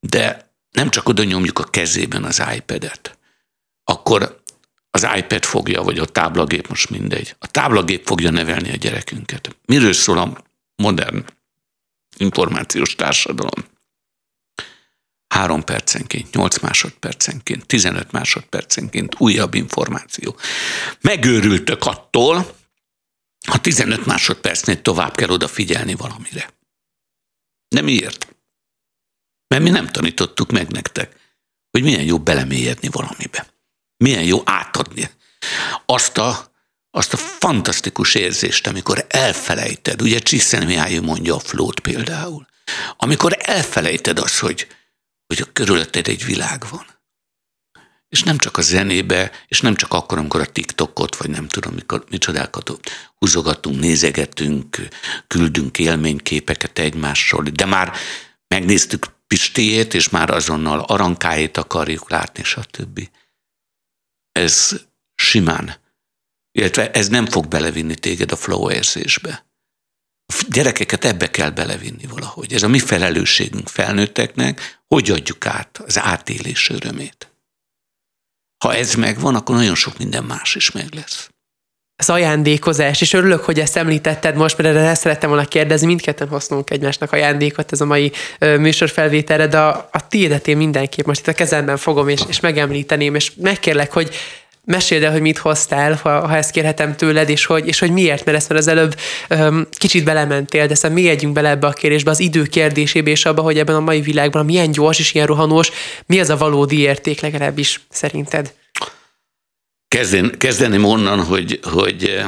de 0.00 0.52
nem 0.70 0.90
csak 0.90 1.08
oda 1.08 1.24
nyomjuk 1.24 1.58
a 1.58 1.64
kezében 1.64 2.24
az 2.24 2.42
iPad-et, 2.54 3.18
akkor 3.84 4.42
az 4.90 5.08
iPad 5.16 5.44
fogja, 5.44 5.82
vagy 5.82 5.98
a 5.98 6.04
táblagép, 6.04 6.68
most 6.68 6.90
mindegy. 6.90 7.36
A 7.38 7.46
táblagép 7.46 8.06
fogja 8.06 8.30
nevelni 8.30 8.70
a 8.70 8.76
gyerekünket. 8.76 9.56
Miről 9.64 9.92
szól 9.92 10.18
a 10.18 10.44
modern 10.76 11.24
információs 12.16 12.94
társadalom? 12.94 13.64
Három 15.38 15.64
percenként, 15.64 16.34
nyolc 16.34 16.58
másodpercenként, 16.58 17.66
15 17.66 18.12
másodpercenként 18.12 19.14
újabb 19.18 19.54
információ. 19.54 20.36
Megőrültök 21.00 21.84
attól, 21.84 22.56
ha 23.46 23.58
15 23.60 24.06
másodpercnél 24.06 24.82
tovább 24.82 25.14
kell 25.14 25.28
odafigyelni 25.28 25.94
valamire. 25.94 26.50
De 27.68 27.80
miért? 27.80 28.36
Mert 29.46 29.62
mi 29.62 29.70
nem 29.70 29.88
tanítottuk 29.88 30.50
meg 30.50 30.70
nektek, 30.70 31.16
hogy 31.70 31.82
milyen 31.82 32.04
jó 32.04 32.18
belemélyedni 32.18 32.88
valamibe 32.92 33.46
milyen 33.98 34.24
jó 34.24 34.42
átadni 34.44 35.10
azt 35.86 36.18
a, 36.18 36.52
azt 36.90 37.12
a 37.12 37.16
fantasztikus 37.16 38.14
érzést, 38.14 38.66
amikor 38.66 39.06
elfelejted, 39.08 40.02
ugye 40.02 40.18
Csiszen 40.18 40.66
Mihály 40.66 40.98
mondja 40.98 41.34
a 41.34 41.38
flót 41.38 41.80
például, 41.80 42.46
amikor 42.96 43.36
elfelejted 43.38 44.18
azt, 44.18 44.38
hogy, 44.38 44.66
hogy 45.28 45.40
a 45.40 45.52
körülötted 45.52 46.08
egy 46.08 46.24
világ 46.24 46.64
van. 46.70 46.86
És 48.08 48.22
nem 48.22 48.38
csak 48.38 48.56
a 48.56 48.62
zenébe, 48.62 49.30
és 49.48 49.60
nem 49.60 49.74
csak 49.74 49.92
akkor, 49.92 50.18
amikor 50.18 50.40
a 50.40 50.46
TikTokot, 50.46 51.16
vagy 51.16 51.30
nem 51.30 51.48
tudom, 51.48 51.74
mikor, 51.74 52.04
micsodákat 52.10 52.72
húzogatunk, 53.14 53.80
nézegetünk, 53.80 54.88
küldünk 55.26 55.78
élményképeket 55.78 56.78
egymással, 56.78 57.42
de 57.42 57.64
már 57.64 57.92
megnéztük 58.48 59.16
Pistéjét, 59.26 59.94
és 59.94 60.08
már 60.08 60.30
azonnal 60.30 60.80
arankájét 60.80 61.56
akarjuk 61.56 62.10
látni, 62.10 62.44
stb 62.44 63.08
ez 64.38 64.70
simán, 65.14 65.76
illetve 66.52 66.90
ez 66.90 67.08
nem 67.08 67.26
fog 67.26 67.48
belevinni 67.48 67.94
téged 67.94 68.32
a 68.32 68.36
flow 68.36 68.70
érzésbe. 68.70 69.46
Gyerekeket 70.58 71.04
ebbe 71.04 71.30
kell 71.30 71.50
belevinni 71.50 72.06
valahogy. 72.08 72.52
Ez 72.52 72.62
a 72.62 72.68
mi 72.68 72.78
felelősségünk 72.78 73.68
felnőtteknek, 73.68 74.80
hogy 74.86 75.10
adjuk 75.10 75.46
át 75.46 75.82
az 75.86 75.98
átélés 75.98 76.70
örömét. 76.70 77.32
Ha 78.64 78.74
ez 78.74 78.94
megvan, 78.94 79.34
akkor 79.34 79.56
nagyon 79.56 79.74
sok 79.74 79.98
minden 79.98 80.24
más 80.24 80.54
is 80.54 80.70
meg 80.70 80.94
lesz 80.94 81.28
az 82.00 82.10
ajándékozás, 82.10 83.00
és 83.00 83.12
örülök, 83.12 83.44
hogy 83.44 83.60
ezt 83.60 83.76
említetted 83.76 84.36
most, 84.36 84.58
mert 84.58 84.76
erre 84.76 84.94
szerettem 84.94 85.28
volna 85.28 85.44
kérdezni, 85.44 85.86
mindketten 85.86 86.28
használunk 86.28 86.70
egymásnak 86.70 87.12
ajándékot 87.12 87.72
ez 87.72 87.80
a 87.80 87.84
mai 87.84 88.12
műsorfelvételre, 88.38 89.46
de 89.46 89.58
a, 89.58 89.88
a 89.92 90.06
tiédet 90.08 90.48
én 90.48 90.56
mindenképp 90.56 91.06
most 91.06 91.20
itt 91.20 91.26
a 91.26 91.32
kezemben 91.32 91.76
fogom, 91.76 92.08
és, 92.08 92.20
és 92.28 92.40
megemlíteném, 92.40 93.14
és 93.14 93.32
megkérlek, 93.36 93.92
hogy 93.92 94.14
meséld 94.68 95.02
el, 95.02 95.12
hogy 95.12 95.20
mit 95.20 95.38
hoztál, 95.38 95.94
ha, 96.02 96.26
ha 96.26 96.36
ezt 96.36 96.50
kérhetem 96.50 96.96
tőled, 96.96 97.28
és 97.28 97.44
hogy, 97.44 97.66
és 97.66 97.78
hogy 97.78 97.90
miért, 97.90 98.24
mert 98.24 98.36
ezt 98.36 98.48
már 98.48 98.58
az 98.58 98.66
előbb 98.66 98.96
um, 99.30 99.66
kicsit 99.70 100.04
belementél, 100.04 100.66
de 100.66 100.72
aztán 100.72 100.92
mélyedjünk 100.92 101.34
bele 101.34 101.48
ebbe 101.48 101.66
a 101.66 101.72
kérdésbe, 101.72 102.10
az 102.10 102.20
idő 102.20 102.42
kérdésébe, 102.42 103.10
és 103.10 103.24
abba, 103.24 103.42
hogy 103.42 103.58
ebben 103.58 103.74
a 103.74 103.80
mai 103.80 104.00
világban, 104.00 104.44
milyen 104.44 104.70
gyors 104.70 104.98
és 104.98 105.14
ilyen 105.14 105.26
rohanós, 105.26 105.70
mi 106.06 106.20
az 106.20 106.30
a 106.30 106.36
valódi 106.36 106.78
érték 106.78 107.20
legalábbis 107.20 107.80
szerinted? 107.88 108.54
Kezden, 109.88 110.34
kezdeném 110.38 110.84
onnan, 110.84 111.24
hogy, 111.24 111.60
hogy 111.62 112.24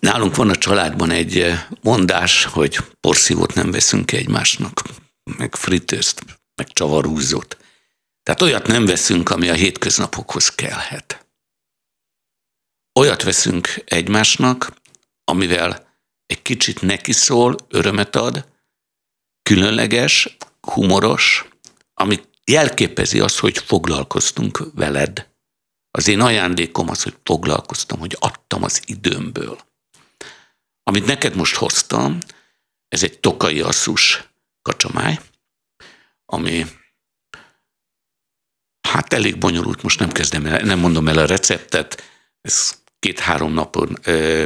nálunk 0.00 0.36
van 0.36 0.50
a 0.50 0.56
családban 0.56 1.10
egy 1.10 1.52
mondás, 1.82 2.44
hogy 2.44 2.78
porszívót 3.00 3.54
nem 3.54 3.70
veszünk 3.70 4.12
egymásnak, 4.12 4.82
meg 5.38 5.54
fritőzt, 5.54 6.22
meg 6.54 6.68
csavarúzót. 6.72 7.59
Tehát 8.30 8.44
olyat 8.44 8.66
nem 8.66 8.84
veszünk, 8.84 9.30
ami 9.30 9.48
a 9.48 9.54
hétköznapokhoz 9.54 10.48
kellhet. 10.48 11.26
Olyat 12.98 13.22
veszünk 13.22 13.82
egymásnak, 13.84 14.72
amivel 15.24 15.98
egy 16.26 16.42
kicsit 16.42 16.82
neki 16.82 17.12
szól, 17.12 17.56
örömet 17.68 18.16
ad, 18.16 18.48
különleges, 19.42 20.36
humoros, 20.60 21.48
ami 21.94 22.20
jelképezi 22.44 23.20
azt, 23.20 23.38
hogy 23.38 23.58
foglalkoztunk 23.58 24.70
veled, 24.74 25.28
az 25.90 26.08
én 26.08 26.20
ajándékom 26.20 26.88
az, 26.88 27.02
hogy 27.02 27.16
foglalkoztam, 27.24 27.98
hogy 27.98 28.16
adtam 28.18 28.62
az 28.62 28.82
időmből. 28.84 29.58
Amit 30.82 31.06
neked 31.06 31.34
most 31.34 31.54
hoztam, 31.54 32.18
ez 32.88 33.02
egy 33.02 33.20
tokai 33.20 33.60
asszus 33.60 34.28
kacsamáj, 34.62 35.18
ami 36.24 36.66
hát 39.10 39.20
elég 39.20 39.38
bonyolult, 39.38 39.82
most 39.82 39.98
nem 39.98 40.12
kezdem 40.12 40.46
el, 40.46 40.60
nem 40.60 40.78
mondom 40.78 41.08
el 41.08 41.18
a 41.18 41.26
receptet, 41.26 42.02
ez 42.40 42.82
két-három 42.98 43.52
napon 43.52 43.98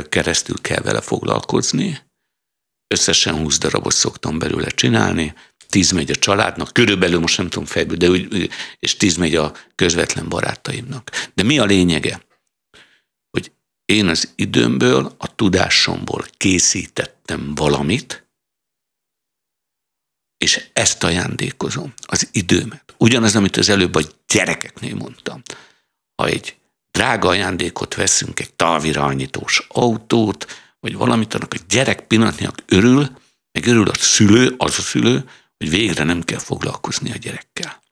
keresztül 0.09 0.61
kell 0.61 0.83
vele 0.83 1.00
foglalkozni. 1.00 2.02
Összesen 2.94 3.35
20 3.35 3.59
darabot 3.59 3.92
szoktam 3.92 4.38
belőle 4.38 4.68
csinálni, 4.68 5.35
tíz 5.68 5.90
megy 5.90 6.11
a 6.11 6.16
családnak, 6.16 6.73
körülbelül 6.73 7.21
most 7.21 7.37
nem 7.37 7.49
tudom 7.49 7.68
fejből, 7.68 7.97
de 7.97 8.09
úgy, 8.09 8.50
és 8.78 8.97
tíz 8.97 9.16
megy 9.16 9.35
a 9.35 9.54
közvetlen 9.75 10.28
barátaimnak. 10.28 11.11
De 11.35 11.42
mi 11.42 11.59
a 11.59 11.64
lényege? 11.64 12.26
Hogy 13.30 13.52
én 13.85 14.09
az 14.09 14.33
időmből, 14.37 15.14
a 15.18 15.35
tudásomból 15.35 16.25
készítettem 16.37 17.54
valamit, 17.54 18.28
és 20.37 20.68
ezt 20.73 21.04
ajándékozom, 21.04 21.94
az 22.02 22.28
időmet. 22.33 22.93
Ugyanaz, 23.04 23.37
amit 23.37 23.56
az 23.56 23.68
előbb 23.68 23.94
a 23.94 24.00
gyerekeknél 24.26 24.94
mondtam. 24.94 25.42
Ha 26.14 26.26
egy 26.26 26.56
drága 26.90 27.28
ajándékot 27.28 27.94
veszünk, 27.94 28.40
egy 28.40 28.54
távirányítós 28.54 29.66
autót, 29.68 30.46
vagy 30.80 30.94
valamit, 30.94 31.34
annak 31.34 31.52
a 31.54 31.64
gyerek 31.68 32.06
pillanatnyilag 32.06 32.54
örül, 32.66 33.18
meg 33.52 33.66
örül 33.66 33.88
a 33.88 33.94
szülő, 33.94 34.54
az 34.58 34.78
a 34.78 34.82
szülő, 34.82 35.30
hogy 35.56 35.70
végre 35.70 36.04
nem 36.04 36.23
kell 36.23 36.38
foglalkozni 36.38 37.12
a 37.12 37.16
gyerekkel. 37.16 37.82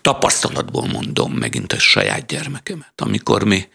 Tapasztalatból 0.00 0.86
mondom 0.86 1.32
megint 1.32 1.72
a 1.72 1.78
saját 1.78 2.26
gyermekemet, 2.26 3.00
amikor 3.00 3.44
mi 3.44 3.68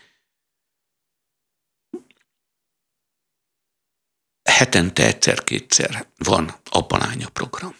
hetente 4.49 5.05
egyszer-kétszer 5.05 6.07
van 6.17 6.55
apalánya 6.69 7.29
program. 7.29 7.75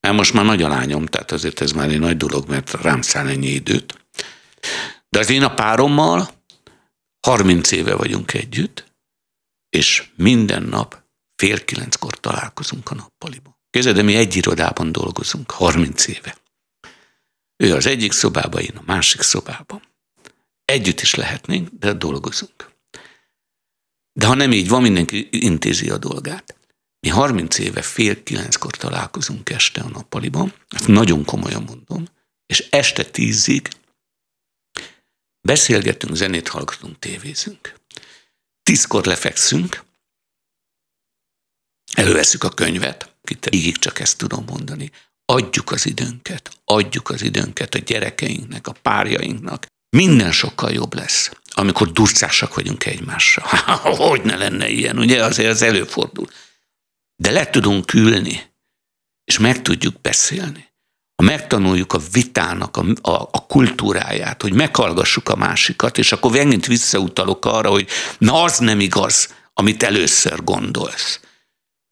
Mert 0.00 0.16
most 0.16 0.32
már 0.32 0.44
nagy 0.44 0.62
a 0.62 0.68
lányom, 0.68 1.06
tehát 1.06 1.30
azért 1.30 1.60
ez 1.60 1.72
már 1.72 1.88
egy 1.88 1.98
nagy 1.98 2.16
dolog, 2.16 2.48
mert 2.48 2.70
rám 2.70 3.02
száll 3.02 3.28
ennyi 3.28 3.48
időt. 3.48 4.06
De 5.08 5.18
az 5.18 5.30
én 5.30 5.42
a 5.42 5.54
párommal 5.54 6.28
30 7.26 7.70
éve 7.70 7.94
vagyunk 7.94 8.32
együtt, 8.32 8.92
és 9.68 10.10
minden 10.16 10.62
nap 10.62 11.02
fél 11.36 11.64
kilenckor 11.64 12.20
találkozunk 12.20 12.90
a 12.90 12.94
nappaliban. 12.94 13.58
Képzeld, 13.70 13.96
de 13.96 14.02
mi 14.02 14.14
egy 14.14 14.36
irodában 14.36 14.92
dolgozunk, 14.92 15.50
30 15.50 16.06
éve. 16.06 16.36
Ő 17.56 17.74
az 17.74 17.86
egyik 17.86 18.12
szobában, 18.12 18.60
én 18.60 18.76
a 18.76 18.82
másik 18.86 19.20
szobában. 19.20 19.82
Együtt 20.64 21.00
is 21.00 21.14
lehetnénk, 21.14 21.68
de 21.78 21.92
dolgozunk. 21.92 22.70
De 24.12 24.26
ha 24.26 24.34
nem 24.34 24.52
így 24.52 24.68
van, 24.68 24.82
mindenki 24.82 25.28
intézi 25.30 25.90
a 25.90 25.98
dolgát. 25.98 26.59
Mi 27.00 27.08
30 27.08 27.58
éve 27.58 27.82
fél 27.82 28.22
kilenckor 28.22 28.76
találkozunk 28.76 29.50
este 29.50 29.80
a 29.80 29.88
nappaliban, 29.88 30.54
ezt 30.68 30.86
nagyon 30.86 31.24
komolyan 31.24 31.62
mondom, 31.62 32.06
és 32.46 32.66
este 32.70 33.04
tízig 33.04 33.68
beszélgetünk, 35.40 36.14
zenét 36.14 36.48
hallgatunk, 36.48 36.98
tévézünk. 36.98 37.74
Tízkor 38.62 39.04
lefekszünk, 39.04 39.84
előveszük 41.94 42.44
a 42.44 42.50
könyvet, 42.50 43.14
itt 43.28 43.54
így 43.54 43.74
csak 43.74 43.98
ezt 43.98 44.18
tudom 44.18 44.44
mondani, 44.44 44.90
adjuk 45.24 45.70
az 45.70 45.86
időnket, 45.86 46.60
adjuk 46.64 47.10
az 47.10 47.22
időnket 47.22 47.74
a 47.74 47.78
gyerekeinknek, 47.78 48.66
a 48.66 48.72
párjainknak. 48.72 49.66
Minden 49.96 50.32
sokkal 50.32 50.72
jobb 50.72 50.94
lesz, 50.94 51.30
amikor 51.50 51.92
durcásak 51.92 52.54
vagyunk 52.54 52.86
egymással. 52.86 53.44
hogy 53.96 54.22
ne 54.22 54.36
lenne 54.36 54.68
ilyen, 54.68 54.98
ugye 54.98 55.24
azért 55.24 55.50
az 55.50 55.62
előfordul. 55.62 56.28
De 57.20 57.30
le 57.30 57.50
tudunk 57.50 57.94
ülni, 57.94 58.42
és 59.24 59.38
meg 59.38 59.62
tudjuk 59.62 60.00
beszélni. 60.00 60.68
Ha 61.14 61.24
megtanuljuk 61.24 61.92
a 61.92 62.00
vitának 62.12 62.76
a, 62.76 62.84
a, 63.00 63.28
a 63.30 63.46
kultúráját, 63.46 64.42
hogy 64.42 64.52
meghallgassuk 64.52 65.28
a 65.28 65.36
másikat, 65.36 65.98
és 65.98 66.12
akkor 66.12 66.30
megint 66.30 66.66
visszautalok 66.66 67.44
arra, 67.44 67.70
hogy 67.70 67.88
na 68.18 68.42
az 68.42 68.58
nem 68.58 68.80
igaz, 68.80 69.34
amit 69.52 69.82
először 69.82 70.44
gondolsz. 70.44 71.20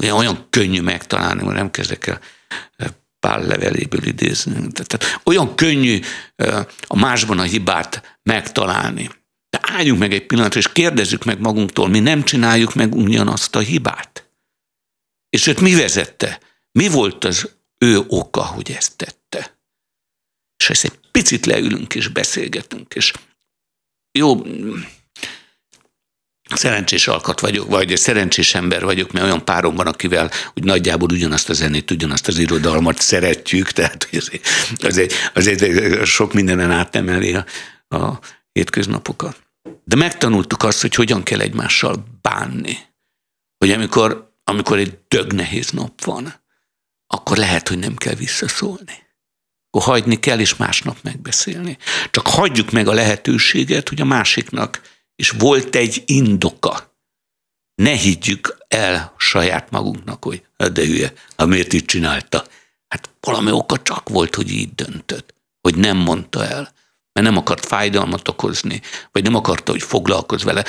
Ugye 0.02 0.14
olyan 0.14 0.46
könnyű 0.50 0.80
megtalálni, 0.80 1.42
mert 1.42 1.56
nem 1.56 1.70
kezdek 1.70 2.06
el 2.06 2.20
pár 3.20 3.42
leveléből 3.42 4.06
idézni. 4.06 4.52
Tehát 4.52 5.20
olyan 5.24 5.54
könnyű 5.54 6.00
a 6.86 6.96
másban 6.96 7.38
a 7.38 7.42
hibát 7.42 8.18
megtalálni. 8.22 9.10
De 9.50 9.60
álljunk 9.62 9.98
meg 9.98 10.12
egy 10.12 10.26
pillanatra, 10.26 10.60
és 10.60 10.72
kérdezzük 10.72 11.24
meg 11.24 11.40
magunktól, 11.40 11.88
mi 11.88 12.00
nem 12.00 12.22
csináljuk 12.22 12.74
meg 12.74 12.94
ugyanazt 12.94 13.56
a 13.56 13.58
hibát. 13.58 14.17
És 15.28 15.46
őt 15.46 15.60
mi 15.60 15.74
vezette? 15.74 16.40
Mi 16.72 16.88
volt 16.88 17.24
az 17.24 17.50
ő 17.78 18.04
oka, 18.06 18.44
hogy 18.44 18.70
ezt 18.70 18.96
tette? 18.96 19.58
És 20.56 20.70
ezt 20.70 20.84
egy 20.84 20.98
picit 21.10 21.46
leülünk 21.46 21.94
és 21.94 22.08
beszélgetünk, 22.08 22.94
és 22.94 23.12
jó, 24.18 24.42
szerencsés 26.54 27.08
alkat 27.08 27.40
vagyok, 27.40 27.68
vagy 27.68 27.96
szerencsés 27.96 28.54
ember 28.54 28.84
vagyok, 28.84 29.12
mert 29.12 29.24
olyan 29.24 29.44
párom 29.44 29.74
van, 29.74 29.86
akivel 29.86 30.30
úgy 30.54 30.64
nagyjából 30.64 31.08
ugyanazt 31.10 31.48
a 31.48 31.52
zenét, 31.52 31.90
ugyanazt 31.90 32.28
az 32.28 32.38
irodalmat 32.38 33.00
szeretjük, 33.00 33.70
tehát 33.70 34.04
hogy 34.10 34.40
azért, 34.80 35.14
azért 35.34 36.04
sok 36.04 36.32
mindenen 36.32 36.70
átemeli 36.70 37.34
a, 37.34 37.44
a 37.96 38.20
hétköznapokat. 38.52 39.42
De 39.84 39.96
megtanultuk 39.96 40.62
azt, 40.62 40.80
hogy 40.80 40.94
hogyan 40.94 41.22
kell 41.22 41.40
egymással 41.40 42.18
bánni. 42.20 42.78
Hogy 43.58 43.70
amikor, 43.70 44.27
amikor 44.48 44.78
egy 44.78 44.98
dög 45.08 45.32
nehéz 45.32 45.70
nap 45.70 46.04
van, 46.04 46.34
akkor 47.06 47.36
lehet, 47.36 47.68
hogy 47.68 47.78
nem 47.78 47.96
kell 47.96 48.14
visszaszólni. 48.14 49.06
Akkor 49.70 49.82
hagyni 49.82 50.18
kell, 50.18 50.38
és 50.38 50.56
másnap 50.56 50.96
megbeszélni. 51.02 51.78
Csak 52.10 52.26
hagyjuk 52.26 52.70
meg 52.70 52.88
a 52.88 52.92
lehetőséget, 52.92 53.88
hogy 53.88 54.00
a 54.00 54.04
másiknak 54.04 54.80
és 55.16 55.30
volt 55.30 55.74
egy 55.74 56.02
indoka. 56.06 56.96
Ne 57.74 57.90
higgyük 57.90 58.56
el 58.68 59.14
saját 59.16 59.70
magunknak, 59.70 60.24
hogy 60.24 60.42
hát 60.58 60.72
de 60.72 60.84
hülye, 60.84 61.12
ha 61.36 61.46
miért 61.46 61.72
így 61.72 61.84
csinálta. 61.84 62.46
Hát 62.88 63.10
valami 63.20 63.50
oka 63.50 63.82
csak 63.82 64.08
volt, 64.08 64.34
hogy 64.34 64.50
így 64.50 64.74
döntött, 64.74 65.34
hogy 65.60 65.76
nem 65.76 65.96
mondta 65.96 66.44
el, 66.44 66.72
mert 67.12 67.26
nem 67.26 67.36
akart 67.36 67.66
fájdalmat 67.66 68.28
okozni, 68.28 68.80
vagy 69.12 69.22
nem 69.22 69.34
akarta, 69.34 69.72
hogy 69.72 69.82
foglalkozz 69.82 70.44
vele. 70.44 70.64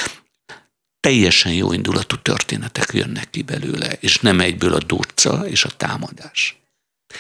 Teljesen 0.99 1.53
jó 1.53 1.73
indulatú 1.73 2.15
történetek 2.15 2.89
jönnek 2.93 3.29
ki 3.29 3.41
belőle, 3.41 3.91
és 3.91 4.19
nem 4.19 4.39
egyből 4.39 4.73
a 4.73 4.83
durca 4.83 5.47
és 5.47 5.65
a 5.65 5.69
támadás. 5.69 6.57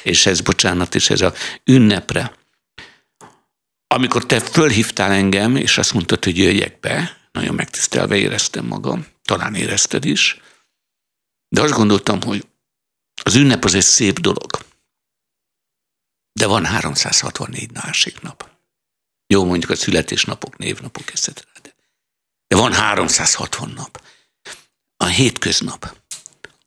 És 0.03 0.25
ez, 0.25 0.41
bocsánat, 0.41 0.95
és 0.95 1.09
ez 1.09 1.21
a 1.21 1.33
ünnepre. 1.63 2.37
Amikor 3.87 4.25
te 4.25 4.39
fölhívtál 4.39 5.11
engem, 5.11 5.55
és 5.55 5.77
azt 5.77 5.93
mondtad, 5.93 6.23
hogy 6.23 6.37
jöjjek 6.37 6.79
be, 6.79 7.17
nagyon 7.31 7.55
megtisztelve 7.55 8.15
éreztem 8.15 8.65
magam, 8.65 9.07
talán 9.21 9.55
érezted 9.55 10.05
is, 10.05 10.41
de 11.49 11.61
azt 11.61 11.73
gondoltam, 11.73 12.21
hogy 12.21 12.47
az 13.23 13.35
ünnep 13.35 13.63
az 13.63 13.73
egy 13.73 13.83
szép 13.83 14.19
dolog, 14.19 14.49
de 16.39 16.47
van 16.47 16.65
364 16.65 17.71
másik 17.71 18.21
nap. 18.21 18.49
Jó, 19.27 19.45
mondjuk 19.45 19.71
a 19.71 19.75
születésnapok, 19.75 20.57
névnapok, 20.57 21.11
etc. 21.11 21.48
De 22.49 22.55
van 22.55 22.73
360 22.73 23.69
nap. 23.69 24.03
A 24.97 25.05
hétköznap 25.05 25.97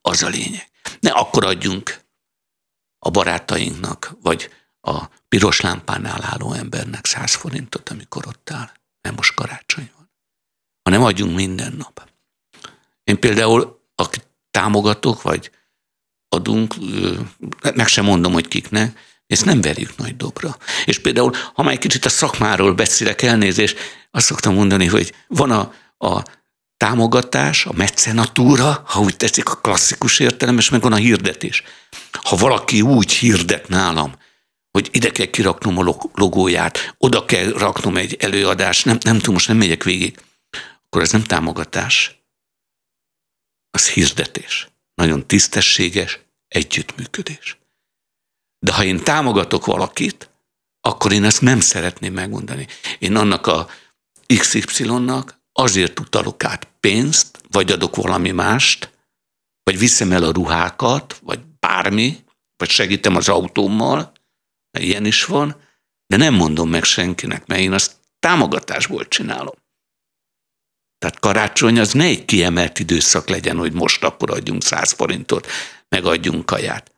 az 0.01 0.23
a 0.23 0.29
lényeg. 0.29 0.71
Ne 1.01 1.11
akkor 1.11 1.45
adjunk 1.45 2.01
a 2.99 3.11
barátainknak, 3.11 4.17
vagy 4.21 4.51
a 4.81 5.05
piros 5.29 5.61
lámpánál 5.61 6.23
álló 6.23 6.53
embernek 6.53 7.07
100 7.07 7.35
forintot, 7.35 7.89
amikor 7.89 8.27
ott 8.27 8.51
áll. 8.51 8.73
Nem 9.01 9.15
most 9.15 9.35
karácsony 9.35 9.91
van 9.97 10.03
hanem 10.83 11.03
adjunk 11.03 11.37
minden 11.37 11.73
nap. 11.73 12.11
Én 13.05 13.21
például, 13.21 13.81
akit 13.95 14.27
támogatok, 14.51 15.23
vagy 15.23 15.51
adunk, 16.29 16.75
meg 17.75 17.87
sem 17.87 18.05
mondom, 18.05 18.33
hogy 18.33 18.49
kiknek, 18.49 18.99
ezt 19.33 19.45
nem 19.45 19.61
verjük 19.61 19.97
nagy 19.97 20.17
dobra. 20.17 20.57
És 20.85 20.99
például, 20.99 21.33
ha 21.55 21.63
már 21.63 21.73
egy 21.73 21.79
kicsit 21.79 22.05
a 22.05 22.09
szakmáról 22.09 22.75
beszélek, 22.75 23.23
elnézést, 23.23 23.79
azt 24.11 24.27
szoktam 24.27 24.55
mondani, 24.55 24.87
hogy 24.87 25.13
van 25.27 25.51
a, 25.51 25.73
a 26.07 26.23
támogatás, 26.77 27.67
a 27.67 27.73
mecenatúra, 27.73 28.83
ha 28.87 29.01
úgy 29.01 29.17
tetszik 29.17 29.49
a 29.49 29.61
klasszikus 29.61 30.19
értelem, 30.19 30.59
és 30.59 30.71
meg 30.71 30.81
van 30.81 30.93
a 30.93 30.97
hirdetés. 30.97 31.63
Ha 32.13 32.37
valaki 32.37 32.83
úgy 32.83 33.13
hirdet 33.13 33.69
nálam, 33.69 34.15
hogy 34.71 34.89
ide 34.93 35.11
kell 35.11 35.27
kiraknom 35.27 35.79
a 35.79 35.97
logóját, 36.15 36.95
oda 36.99 37.25
kell 37.25 37.53
raknom 37.53 37.97
egy 37.97 38.17
előadást, 38.21 38.85
nem, 38.85 38.99
nem 39.03 39.19
tudom, 39.19 39.35
most 39.35 39.49
nem 39.49 39.57
megyek 39.57 39.85
végig 39.85 40.19
akkor 40.93 41.05
ez 41.05 41.13
nem 41.13 41.25
támogatás, 41.25 42.23
az 43.71 43.89
hirdetés. 43.89 44.69
Nagyon 44.95 45.27
tisztességes 45.27 46.21
együttműködés. 46.49 47.59
De 48.65 48.73
ha 48.73 48.85
én 48.85 49.05
támogatok 49.05 49.67
valakit, 49.67 50.31
akkor 50.81 51.13
én 51.13 51.25
ezt 51.25 51.41
nem 51.41 51.61
szeretném 51.61 52.13
megmondani. 52.13 52.67
Én 52.99 53.17
annak 53.17 53.47
a 53.47 53.69
XY-nak 54.39 55.41
azért 55.53 56.01
utalok 56.01 56.45
át 56.45 56.69
pénzt, 56.81 57.41
vagy 57.51 57.73
adok 57.73 57.97
valami 57.97 58.31
mást, 58.31 58.93
vagy 59.63 59.79
viszem 59.79 60.13
el 60.13 60.23
a 60.23 60.33
ruhákat, 60.33 61.19
vagy 61.23 61.41
bármi, 61.61 62.25
vagy 62.57 62.71
segítem 62.71 63.17
az 63.17 63.29
autómmal, 63.29 64.13
mert 64.71 64.87
ilyen 64.87 65.05
is 65.05 65.25
van, 65.25 65.57
de 66.07 66.17
nem 66.17 66.35
mondom 66.35 66.69
meg 66.69 66.85
senkinek, 66.85 67.47
mert 67.47 67.61
én 67.61 67.73
azt 67.73 67.97
támogatásból 68.19 69.09
csinálom. 69.09 69.55
Tehát 70.99 71.19
karácsony 71.21 71.79
az 71.79 71.93
ne 71.93 72.05
egy 72.05 72.25
kiemelt 72.25 72.79
időszak 72.79 73.29
legyen, 73.29 73.57
hogy 73.57 73.73
most 73.73 74.05
akkor 74.05 74.31
adjunk 74.31 74.63
100 74.63 74.93
forintot, 74.93 75.47
meg 75.89 76.05
adjunk 76.05 76.47
kaját. 76.47 76.92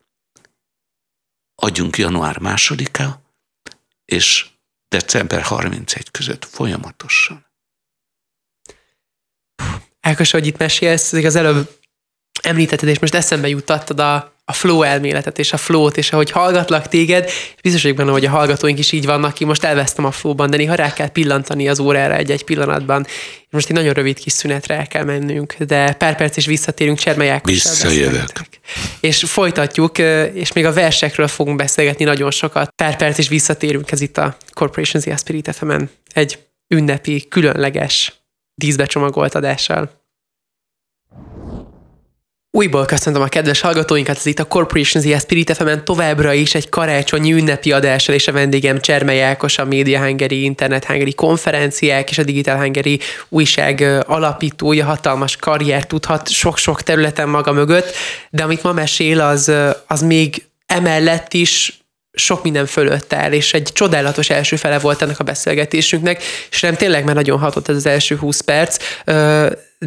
Adjunk 1.54 1.96
január 1.96 2.38
másodika 2.38 3.22
és 4.04 4.46
december 4.88 5.42
31 5.42 6.10
között 6.10 6.44
folyamatosan. 6.44 7.46
Ákos, 10.00 10.30
hogy 10.30 10.46
itt 10.46 10.58
mesélsz, 10.58 11.12
az 11.24 11.36
előbb 11.36 11.83
említetted, 12.42 12.88
és 12.88 12.98
most 12.98 13.14
eszembe 13.14 13.48
juttattad 13.48 14.00
a, 14.00 14.34
a 14.44 14.52
flow 14.52 14.82
elméletet 14.82 15.38
és 15.38 15.52
a 15.52 15.56
flow-t, 15.56 15.96
és 15.96 16.12
ahogy 16.12 16.30
hallgatlak 16.30 16.88
téged, 16.88 17.24
és 17.24 17.60
biztos 17.62 17.82
vagyok 17.82 17.96
benne, 17.96 18.10
hogy 18.10 18.24
a 18.24 18.30
hallgatóink 18.30 18.78
is 18.78 18.92
így 18.92 19.06
vannak 19.06 19.34
ki, 19.34 19.44
most 19.44 19.64
elvesztem 19.64 20.04
a 20.04 20.10
flow-ban, 20.10 20.50
de 20.50 20.56
néha 20.56 20.74
rá 20.74 20.92
kell 20.92 21.08
pillantani 21.08 21.68
az 21.68 21.78
órára 21.78 22.16
egy-egy 22.16 22.44
pillanatban. 22.44 23.06
Most 23.50 23.68
egy 23.68 23.76
nagyon 23.76 23.92
rövid 23.92 24.18
kis 24.18 24.32
szünetre 24.32 24.74
el 24.74 24.86
kell 24.86 25.04
mennünk, 25.04 25.54
de 25.58 25.92
pár 25.92 26.16
perc 26.16 26.36
is 26.36 26.46
visszatérünk 26.46 26.98
Csermelyákos. 26.98 27.52
Visszajövök. 27.52 28.30
És 29.00 29.24
folytatjuk, 29.26 29.98
és 30.32 30.52
még 30.52 30.64
a 30.64 30.72
versekről 30.72 31.28
fogunk 31.28 31.56
beszélgetni 31.56 32.04
nagyon 32.04 32.30
sokat. 32.30 32.70
Pár 32.76 32.96
perc 32.96 33.18
is 33.18 33.28
visszatérünk, 33.28 33.90
ez 33.90 34.00
itt 34.00 34.18
a 34.18 34.36
Corporations 34.52 35.04
The 35.04 35.16
Spirit 35.16 35.56
fm 35.56 35.72
egy 36.12 36.38
ünnepi, 36.68 37.28
különleges, 37.28 38.12
díszbecsomagolt 38.54 39.34
adással. 39.34 40.02
Újból 42.56 42.84
köszöntöm 42.84 43.22
a 43.22 43.26
kedves 43.26 43.60
hallgatóinkat, 43.60 44.16
ez 44.16 44.26
itt 44.26 44.38
a 44.38 44.44
Corporation 44.44 45.02
ZS 45.02 45.20
Spirit 45.20 45.52
fm 45.56 45.70
továbbra 45.84 46.32
is 46.32 46.54
egy 46.54 46.68
karácsonyi 46.68 47.32
ünnepi 47.32 47.72
adással, 47.72 48.14
és 48.14 48.28
a 48.28 48.32
vendégem 48.32 48.80
Csermely 48.80 49.22
Ákos, 49.22 49.58
a 49.58 49.64
Media 49.64 50.04
Hungary, 50.04 50.44
Internet 50.44 50.84
Hungary 50.84 51.14
konferenciák 51.14 52.10
és 52.10 52.18
a 52.18 52.22
Digital 52.22 52.56
Hungary 52.56 53.00
újság 53.28 54.02
alapítója, 54.06 54.84
hatalmas 54.84 55.36
karrier 55.36 55.86
tudhat 55.86 56.28
sok-sok 56.28 56.82
területen 56.82 57.28
maga 57.28 57.52
mögött, 57.52 57.94
de 58.30 58.42
amit 58.42 58.62
ma 58.62 58.72
mesél, 58.72 59.20
az, 59.20 59.52
az 59.86 60.02
még 60.02 60.44
emellett 60.66 61.32
is 61.32 61.78
sok 62.12 62.42
minden 62.42 62.66
fölött 62.66 63.12
áll, 63.12 63.32
és 63.32 63.54
egy 63.54 63.70
csodálatos 63.72 64.30
első 64.30 64.56
fele 64.56 64.78
volt 64.78 65.02
ennek 65.02 65.18
a 65.18 65.24
beszélgetésünknek, 65.24 66.22
és 66.50 66.60
nem 66.60 66.74
tényleg 66.74 67.04
már 67.04 67.14
nagyon 67.14 67.38
hatott 67.38 67.68
ez 67.68 67.76
az 67.76 67.86
első 67.86 68.16
20 68.16 68.40
perc, 68.40 68.76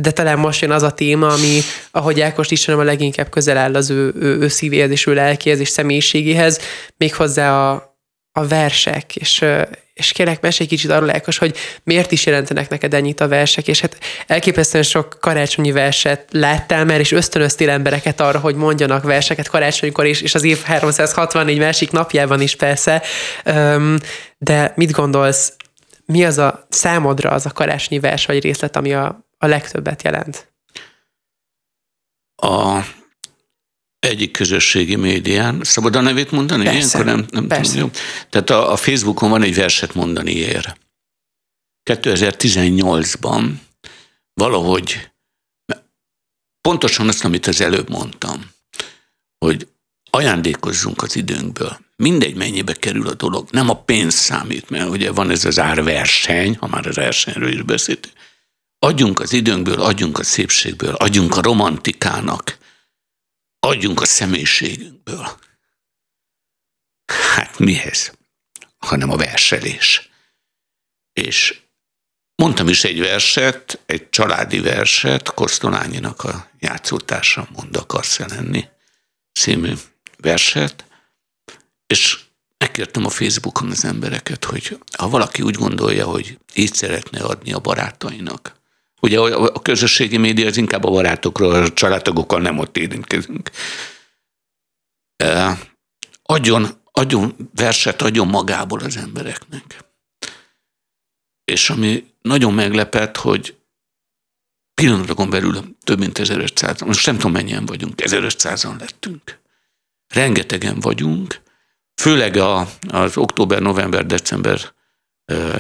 de 0.01 0.12
talán 0.12 0.39
most 0.39 0.62
jön 0.62 0.71
az 0.71 0.83
a 0.83 0.91
téma, 0.91 1.27
ami, 1.27 1.60
ahogy 1.91 2.21
Ákos 2.21 2.51
is 2.51 2.67
a 2.67 2.83
leginkább 2.83 3.29
közel 3.29 3.57
áll 3.57 3.75
az 3.75 3.89
ő, 3.89 4.13
ő, 4.19 4.39
ő 4.39 4.47
szívéhez 4.47 4.91
és 4.91 5.05
ő 5.05 5.13
lelkéhez 5.13 5.60
és 5.60 5.69
személyiségéhez, 5.69 6.60
méghozzá 6.97 7.69
a, 7.69 7.95
a 8.31 8.47
versek, 8.47 9.15
és, 9.15 9.45
és 9.93 10.12
kérlek, 10.12 10.41
mesélj 10.41 10.69
kicsit 10.69 10.91
arról, 10.91 11.10
Ákos, 11.10 11.38
hogy 11.38 11.57
miért 11.83 12.12
is 12.12 12.25
jelentenek 12.25 12.69
neked 12.69 12.93
ennyit 12.93 13.19
a 13.19 13.27
versek, 13.27 13.67
és 13.67 13.81
hát 13.81 13.97
elképesztően 14.27 14.83
sok 14.83 15.17
karácsonyi 15.21 15.71
verset 15.71 16.27
láttál 16.31 16.86
már, 16.86 16.99
és 16.99 17.12
ösztönöztél 17.12 17.69
embereket 17.69 18.19
arra, 18.21 18.39
hogy 18.39 18.55
mondjanak 18.55 19.03
verseket 19.03 19.47
karácsonykor 19.47 20.05
is, 20.05 20.21
és 20.21 20.36
az 20.36 20.43
év 20.43 20.62
364 20.62 21.57
másik 21.57 21.91
napjában 21.91 22.41
is 22.41 22.55
persze, 22.55 23.01
de 24.38 24.73
mit 24.75 24.91
gondolsz, 24.91 25.53
mi 26.05 26.25
az 26.25 26.38
a 26.38 26.67
számodra 26.69 27.29
az 27.29 27.45
a 27.45 27.51
karácsonyi 27.51 27.99
vers 27.99 28.25
vagy 28.25 28.43
részlet, 28.43 28.75
ami 28.75 28.93
a, 28.93 29.26
a 29.38 29.45
legtöbbet 29.45 30.04
jelent? 30.04 30.52
A 32.36 32.82
egyik 34.00 34.32
közösségi 34.32 34.95
médián. 34.95 35.63
Szabad 35.63 35.95
a 35.95 36.02
nevét 36.02 36.32
mondani? 36.32 36.63
Persze, 36.63 36.97
Ilyenkor 36.97 37.06
nem, 37.06 37.26
nem 37.30 37.47
persze. 37.47 37.71
tudom. 37.71 37.91
Jó. 37.93 38.00
Tehát 38.30 38.50
a, 38.50 38.71
a 38.71 38.76
Facebookon 38.76 39.30
van 39.30 39.43
egy 39.43 39.56
verset 39.56 39.93
mondani 39.93 40.32
ér. 40.32 40.78
2018-ban 41.89 43.52
valahogy 44.34 45.10
pontosan 46.62 47.08
azt, 47.08 47.23
amit 47.23 47.47
az 47.47 47.62
előbb 47.62 47.89
mondtam, 47.89 48.52
hogy 49.38 49.67
ajándékozzunk 50.10 51.02
az 51.02 51.15
időnkből. 51.15 51.80
Mindegy, 51.95 52.36
mennyibe 52.36 52.73
kerül 52.73 53.08
a 53.08 53.13
dolog. 53.13 53.47
Nem 53.52 53.69
a 53.69 53.82
pénz 53.82 54.13
számít, 54.13 54.69
mert 54.69 54.89
ugye 54.89 55.12
van 55.12 55.30
ez 55.30 55.45
az 55.45 55.60
árverseny, 55.60 56.56
ha 56.56 56.67
már 56.67 56.88
a 56.88 56.93
versenyről 56.93 57.54
is 57.54 57.62
beszéltünk. 57.62 58.13
Adjunk 58.79 59.19
az 59.19 59.33
időnkből, 59.33 59.81
adjunk 59.81 60.19
a 60.19 60.23
szépségből, 60.23 60.93
adjunk 60.93 61.35
a 61.35 61.41
romantikának, 61.41 62.57
adjunk 63.59 64.01
a 64.01 64.05
személyiségünkből. 64.05 65.39
Hát 67.05 67.59
mihez? 67.59 68.17
Hanem 68.77 69.11
a 69.11 69.17
verselés. 69.17 70.09
És 71.13 71.61
mondtam 72.35 72.67
is 72.67 72.83
egy 72.83 72.99
verset, 72.99 73.79
egy 73.85 74.09
családi 74.09 74.59
verset, 74.59 75.33
Kosztolányinak 75.33 76.23
a 76.23 76.49
játszótársa 76.59 77.47
Mond 77.51 77.75
akarsz 77.75 78.17
lenni 78.19 78.67
című 79.39 79.73
verset, 80.17 80.85
és 81.87 82.19
megkértem 82.57 83.05
a 83.05 83.09
Facebookon 83.09 83.71
az 83.71 83.85
embereket, 83.85 84.43
hogy 84.43 84.79
ha 84.97 85.09
valaki 85.09 85.41
úgy 85.41 85.55
gondolja, 85.55 86.05
hogy 86.05 86.39
így 86.53 86.73
szeretne 86.73 87.23
adni 87.23 87.53
a 87.53 87.59
barátainak, 87.59 88.56
Ugye 89.01 89.19
a 89.19 89.62
közösségi 89.62 90.17
média 90.17 90.47
az 90.47 90.57
inkább 90.57 90.83
a 90.83 90.89
barátokról, 90.89 91.53
a 91.53 91.73
családtagokkal 91.73 92.41
nem 92.41 92.57
ott 92.57 92.77
érintkezünk. 92.77 93.49
Adjon, 96.23 96.67
adjon 96.91 97.36
verset, 97.55 98.01
adjon 98.01 98.27
magából 98.27 98.79
az 98.79 98.97
embereknek. 98.97 99.86
És 101.43 101.69
ami 101.69 102.05
nagyon 102.21 102.53
meglepett, 102.53 103.17
hogy 103.17 103.55
pillanatokon 104.81 105.29
belül 105.29 105.75
több 105.83 105.99
mint 105.99 106.17
1500, 106.17 106.81
most 106.81 107.05
nem 107.05 107.15
tudom 107.15 107.31
mennyien 107.31 107.65
vagyunk, 107.65 107.93
1500-an 107.97 108.79
lettünk. 108.79 109.39
Rengetegen 110.07 110.79
vagyunk, 110.79 111.41
főleg 112.01 112.36
a, 112.36 112.67
az 112.88 113.17
október, 113.17 113.62
november, 113.62 114.05
december 114.05 114.75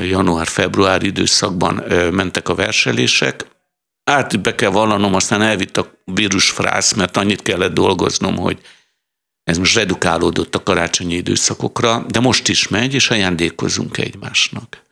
január-február 0.01 1.03
időszakban 1.03 1.83
mentek 2.11 2.49
a 2.49 2.55
verselések. 2.55 3.45
Át 4.03 4.41
be 4.41 4.55
kell 4.55 4.69
vallanom, 4.69 5.13
aztán 5.13 5.41
elvitt 5.41 5.77
a 5.77 6.01
vírusfrász, 6.05 6.93
mert 6.93 7.17
annyit 7.17 7.41
kellett 7.41 7.73
dolgoznom, 7.73 8.37
hogy 8.37 8.61
ez 9.43 9.57
most 9.57 9.75
redukálódott 9.75 10.55
a 10.55 10.63
karácsonyi 10.63 11.13
időszakokra, 11.13 12.05
de 12.09 12.19
most 12.19 12.47
is 12.47 12.67
megy, 12.67 12.93
és 12.93 13.09
ajándékozunk 13.09 13.97
egymásnak. 13.97 14.83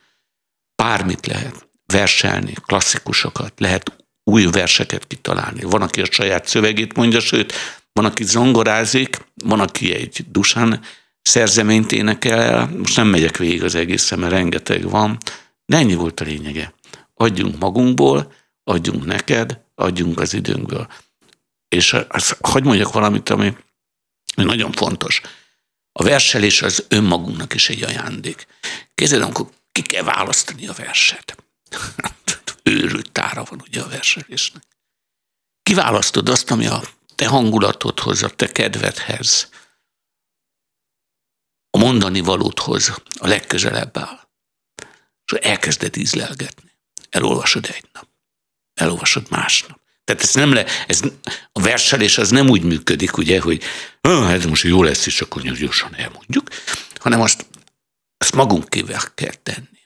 Bármit 0.76 1.28
lehet. 1.28 1.68
Verselni, 1.86 2.54
klasszikusokat, 2.66 3.60
lehet 3.60 4.06
új 4.24 4.46
verseket 4.46 5.08
kitalálni. 5.08 5.62
Van, 5.62 5.82
aki 5.82 6.02
a 6.02 6.06
saját 6.12 6.48
szövegét 6.48 6.96
mondja, 6.96 7.20
sőt, 7.20 7.54
van, 7.94 8.06
aki 8.06 8.24
zongorázik, 8.24 9.18
van, 9.44 9.60
aki 9.60 9.94
egy 9.94 10.26
dusán 10.28 10.82
szerzeményt 11.26 11.92
énekel 11.92 12.40
el, 12.42 12.68
most 12.68 12.96
nem 12.96 13.08
megyek 13.08 13.38
végig 13.38 13.64
az 13.64 13.76
egészen, 13.76 14.20
mert 14.20 14.32
rengeteg 14.32 14.90
van, 14.90 15.18
de 15.66 15.78
ennyi 15.78 15.94
volt 15.96 16.20
a 16.20 16.24
lényege. 16.24 16.74
Adjunk 17.14 17.60
magunkból, 17.60 18.34
adjunk 18.64 19.06
neked, 19.06 19.60
adjunk 19.76 20.20
az 20.20 20.34
időnkből. 20.34 20.88
És 21.68 21.96
az, 22.08 22.36
hogy 22.40 22.64
mondjak 22.64 22.94
valamit, 22.94 23.30
ami 23.30 23.58
nagyon 24.36 24.72
fontos. 24.72 25.22
A 25.92 26.04
verselés 26.04 26.62
az 26.62 26.86
önmagunknak 26.88 27.54
is 27.54 27.70
egy 27.70 27.84
ajándék. 27.84 28.48
Kézzel, 28.96 29.22
amikor 29.22 29.50
ki 29.72 29.82
kell 29.82 30.04
választani 30.04 30.68
a 30.68 30.74
verset. 30.74 31.38
Őrült 32.64 33.12
tára 33.12 33.44
van 33.50 33.62
ugye 33.68 33.82
a 33.82 33.88
verselésnek. 33.88 34.64
Kiválasztod 35.64 36.30
azt, 36.30 36.52
ami 36.52 36.68
a 36.68 36.82
te 37.16 37.28
hangulatodhoz, 37.28 38.24
a 38.24 38.30
te 38.30 38.52
kedvedhez, 38.52 39.50
a 41.76 41.78
mondani 41.78 42.20
valódhoz 42.20 43.02
a 43.20 43.28
legközelebb 43.28 43.98
áll. 43.98 44.20
És 45.26 45.32
elkezded 45.32 45.98
ízlelgetni. 45.98 46.72
Elolvasod 47.10 47.66
egy 47.66 47.86
nap. 47.94 48.08
Elolvasod 48.74 49.26
másnap. 49.30 49.80
Tehát 50.04 50.22
ez 50.22 50.34
nem 50.34 50.54
le, 50.54 50.66
ez, 50.88 51.02
a 51.52 51.62
verselés 51.62 52.18
az 52.18 52.30
nem 52.30 52.50
úgy 52.50 52.64
működik, 52.64 53.18
ugye, 53.18 53.42
hogy 53.42 53.64
ah, 54.02 54.32
ez 54.32 54.46
most 54.46 54.64
jó 54.64 54.84
lesz, 54.84 55.06
és 55.06 55.22
akkor 55.22 55.42
gyorsan 55.42 55.96
elmondjuk, 55.96 56.50
hanem 56.96 57.22
azt, 57.22 57.46
azt 58.18 58.36
magunkével 58.36 59.02
kell 59.16 59.34
tenni. 59.44 59.80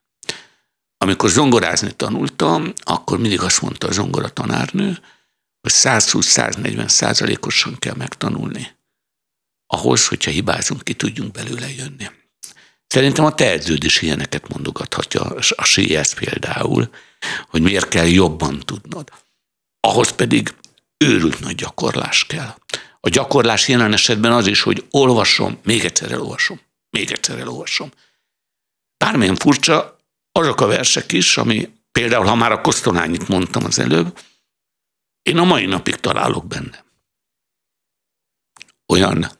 Amikor 0.97 1.30
zongorázni 1.30 1.91
tanultam, 1.91 2.73
akkor 2.84 3.19
mindig 3.19 3.41
azt 3.41 3.62
mondta 3.62 3.88
a 3.88 3.91
zongora 3.91 4.30
tanárnő, 4.30 4.99
hogy 5.62 5.71
120-140 5.73 6.88
százalékosan 6.88 7.75
kell 7.80 7.95
megtanulni 7.95 8.78
ahhoz, 9.71 10.08
hogyha 10.08 10.32
hibázunk, 10.32 10.84
ki 10.84 10.93
tudjunk 10.93 11.32
belőle 11.32 11.69
jönni. 11.69 12.10
Szerintem 12.88 13.25
a 13.25 13.36
te 13.36 13.51
edződ 13.51 13.84
is 13.84 14.01
ilyeneket 14.01 14.47
mondogathatja, 14.47 15.21
a 15.55 15.63
CS 15.63 16.13
például, 16.13 16.89
hogy 17.47 17.62
miért 17.62 17.88
kell 17.88 18.08
jobban 18.08 18.60
tudnod. 18.60 19.12
Ahhoz 19.79 20.10
pedig 20.12 20.55
őrült 20.97 21.39
nagy 21.39 21.55
gyakorlás 21.55 22.25
kell. 22.25 22.55
A 22.99 23.10
gyakorlás 23.10 23.67
jelen 23.67 23.93
esetben 23.93 24.32
az 24.32 24.47
is, 24.47 24.62
hogy 24.62 24.86
olvasom, 24.89 25.60
még 25.63 25.86
egyszer 25.86 26.12
elolvasom, 26.12 26.60
még 26.89 27.12
egyszer 27.12 27.39
elolvasom. 27.39 27.91
Bármilyen 28.97 29.36
furcsa, 29.36 29.99
azok 30.32 30.62
a 30.62 30.67
versek 30.67 31.12
is, 31.12 31.38
ami 31.38 31.69
például, 31.91 32.25
ha 32.25 32.36
már 32.36 32.51
a 32.51 32.62
Kosztolányit 32.62 33.27
mondtam 33.27 33.65
az 33.65 33.79
előbb, 33.79 34.19
én 35.21 35.38
a 35.38 35.43
mai 35.43 35.65
napig 35.65 35.95
találok 35.95 36.47
benne. 36.47 36.86
Olyan 38.86 39.38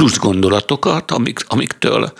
plusz 0.00 0.18
gondolatokat, 0.18 1.10
amik, 1.10 1.44
amiktől, 1.46 2.12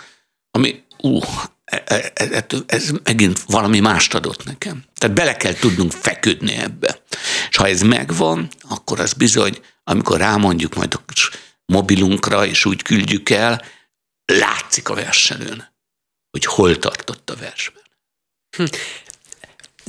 ami, 0.51 0.83
ú, 0.97 1.19
ez, 1.65 2.31
e, 2.31 2.45
e, 2.49 2.63
ez 2.65 2.91
megint 3.03 3.39
valami 3.47 3.79
mást 3.79 4.13
adott 4.13 4.43
nekem. 4.43 4.83
Tehát 4.97 5.15
bele 5.15 5.37
kell 5.37 5.53
tudnunk 5.53 5.91
feküdni 5.91 6.53
ebbe. 6.53 7.01
És 7.49 7.57
ha 7.57 7.67
ez 7.67 7.81
megvan, 7.81 8.47
akkor 8.69 8.99
az 8.99 9.13
bizony, 9.13 9.57
amikor 9.83 10.17
rámondjuk 10.17 10.75
majd 10.75 10.93
a 10.93 11.01
mobilunkra, 11.65 12.45
és 12.45 12.65
úgy 12.65 12.81
küldjük 12.81 13.29
el, 13.29 13.65
látszik 14.25 14.89
a 14.89 14.93
versenőn, 14.93 15.73
hogy 16.31 16.45
hol 16.45 16.77
tartott 16.77 17.29
a 17.29 17.35
versben. 17.35 17.83
Hm. 18.57 18.65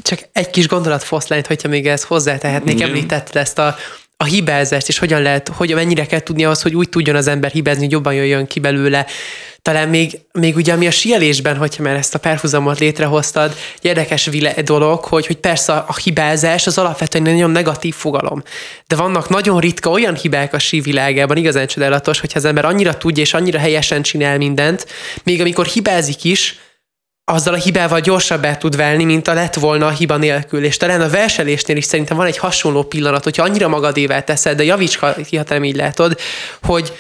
Csak 0.03 0.29
egy 0.33 0.51
kis 0.51 0.69
gondolat 0.69 1.03
foszlányt, 1.03 1.47
hogyha 1.47 1.69
még 1.69 1.87
ezt 1.87 2.05
hozzátehetnék, 2.05 2.81
említetted 2.81 3.37
ezt 3.37 3.59
a 3.59 3.77
a 4.23 4.25
hibázást, 4.25 4.89
és 4.89 4.99
hogyan 4.99 5.23
lehet, 5.23 5.49
hogy 5.49 5.75
mennyire 5.75 6.07
kell 6.07 6.21
tudni 6.21 6.45
az, 6.45 6.63
hogy 6.63 6.75
úgy 6.75 6.89
tudjon 6.89 7.17
az 7.17 7.27
ember 7.27 7.51
hibázni, 7.51 7.83
hogy 7.83 7.93
jobban 7.93 8.15
jöjjön 8.15 8.47
ki 8.47 8.61
belőle. 8.61 9.07
talán 9.63 9.89
még, 9.89 10.19
még 10.33 10.57
ugye 10.57 10.73
ami 10.73 10.87
a 10.87 10.91
sielésben, 10.91 11.57
hogyha 11.57 11.83
már 11.83 11.97
ezt 11.97 12.15
a 12.15 12.19
párhuzamot 12.19 12.79
létrehoztad, 12.79 13.57
érdekes 13.81 14.31
dolog, 14.65 15.05
hogy, 15.05 15.27
hogy 15.27 15.37
persze 15.37 15.73
a 15.73 15.95
hibázás 16.03 16.67
az 16.67 16.79
alapvetően 16.79 17.27
egy 17.27 17.33
nagyon 17.33 17.51
negatív 17.51 17.95
fogalom. 17.95 18.43
De 18.87 18.97
vannak 18.97 19.29
nagyon 19.29 19.61
ritka 19.61 19.91
olyan 19.91 20.15
hibák 20.15 20.55
a 20.55 20.59
sívilágában, 20.59 21.37
igazán 21.37 21.67
csodálatos, 21.67 22.21
hogyha 22.21 22.39
az 22.39 22.45
ember 22.45 22.65
annyira 22.65 22.97
tudja 22.97 23.23
és 23.23 23.35
annyira 23.35 23.59
helyesen 23.59 24.03
csinál 24.03 24.37
mindent, 24.37 24.87
még 25.25 25.41
amikor 25.41 25.67
hibázik 25.67 26.25
is, 26.25 26.59
azzal 27.25 27.55
a 27.55 27.57
hibával 27.57 28.01
gyorsabbá 28.01 28.57
tud 28.57 28.77
válni, 28.77 29.05
mint 29.05 29.29
a 29.29 29.35
lett 29.35 29.55
volna 29.55 29.87
a 29.87 29.91
hiba 29.91 30.17
nélkül. 30.17 30.65
És 30.65 30.77
talán 30.77 31.01
a 31.01 31.09
verselésnél 31.09 31.77
is 31.77 31.85
szerintem 31.85 32.17
van 32.17 32.27
egy 32.27 32.37
hasonló 32.37 32.83
pillanat, 32.83 33.25
hogyha 33.25 33.43
annyira 33.43 33.69
magadével 33.69 34.25
teszed, 34.25 34.57
de 34.57 34.65
javíts, 34.65 34.97
ha 34.97 35.15
nem 35.49 35.65
így 35.65 35.77
látod, 35.77 36.21
hogy, 36.63 36.93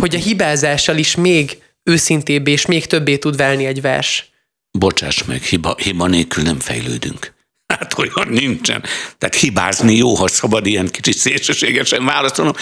hogy 0.00 0.14
a 0.14 0.18
hibázással 0.18 0.96
is 0.96 1.16
még 1.16 1.58
őszintébb 1.82 2.46
és 2.48 2.66
még 2.66 2.86
többé 2.86 3.16
tud 3.16 3.36
válni 3.36 3.66
egy 3.66 3.80
vers. 3.80 4.30
Bocsáss 4.78 5.22
meg, 5.22 5.42
hiba, 5.42 5.74
hiba 5.78 6.06
nélkül 6.06 6.42
nem 6.42 6.60
fejlődünk. 6.60 7.32
Hát 7.78 7.98
olyan 7.98 8.28
nincsen. 8.28 8.82
Tehát 9.18 9.34
hibázni 9.34 9.96
jó, 9.96 10.14
ha 10.14 10.28
szabad 10.28 10.66
ilyen 10.66 10.88
kicsit 10.88 11.16
szélsőségesen 11.16 12.04
válaszolnom. 12.04 12.54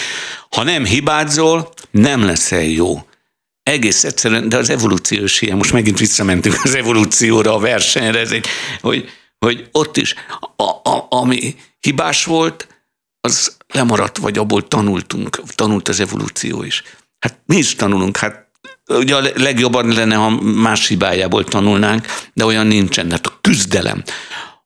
Ha 0.51 0.63
nem 0.63 0.85
hibázol, 0.85 1.73
nem 1.91 2.25
leszel 2.25 2.63
jó. 2.63 3.05
Egész 3.71 4.05
egyszerűen, 4.05 4.49
de 4.49 4.57
az 4.57 4.71
evolúciós 4.71 5.43
ilyen, 5.43 5.57
most 5.57 5.73
megint 5.73 5.99
visszamentünk 5.99 6.55
az 6.63 6.75
evolúcióra, 6.75 7.55
a 7.55 7.59
versenyre, 7.59 8.19
ez 8.19 8.31
egy, 8.31 8.47
hogy, 8.81 9.09
hogy 9.39 9.69
ott 9.73 9.97
is, 9.97 10.15
a, 10.57 10.91
a, 10.91 11.07
ami 11.09 11.55
hibás 11.81 12.25
volt, 12.25 12.67
az 13.21 13.57
lemaradt, 13.69 14.17
vagy 14.17 14.39
abból 14.39 14.69
tanultunk, 14.69 15.41
tanult 15.55 15.89
az 15.89 16.01
evolúció 16.01 16.63
is. 16.63 16.83
Hát 17.19 17.39
mi 17.47 17.57
is 17.57 17.75
tanulunk, 17.75 18.17
hát 18.17 18.47
ugye 18.89 19.17
a 19.17 19.31
legjobban 19.35 19.89
lenne, 19.89 20.15
ha 20.15 20.31
más 20.41 20.89
hibájából 20.89 21.45
tanulnánk, 21.45 22.07
de 22.33 22.45
olyan 22.45 22.67
nincsen. 22.67 23.09
Tehát 23.09 23.27
a 23.27 23.39
küzdelem, 23.41 24.03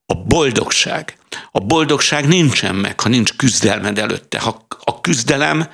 a 0.06 0.14
boldogság, 0.14 1.18
a 1.50 1.60
boldogság 1.60 2.28
nincsen 2.28 2.74
meg, 2.74 3.00
ha 3.00 3.08
nincs 3.08 3.32
küzdelmed 3.36 3.98
előtte. 3.98 4.38
Ha 4.38 4.66
a 4.84 5.00
küzdelem 5.00 5.68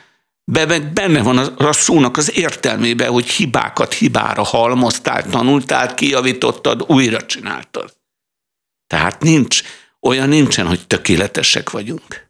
be, 0.50 0.66
meg 0.66 0.92
benne 0.92 1.22
van 1.22 1.38
a, 1.38 1.68
a 1.68 1.72
szónak 1.72 2.16
az 2.16 2.36
értelmébe, 2.36 3.06
hogy 3.06 3.30
hibákat 3.30 3.92
hibára 3.92 4.42
halmoztál, 4.42 5.22
tanultál, 5.22 5.94
kijavítottad, 5.94 6.84
újra 6.86 7.26
csináltad. 7.26 7.96
Tehát 8.86 9.20
nincs, 9.20 9.62
olyan 10.00 10.28
nincsen, 10.28 10.66
hogy 10.66 10.86
tökéletesek 10.86 11.70
vagyunk. 11.70 12.28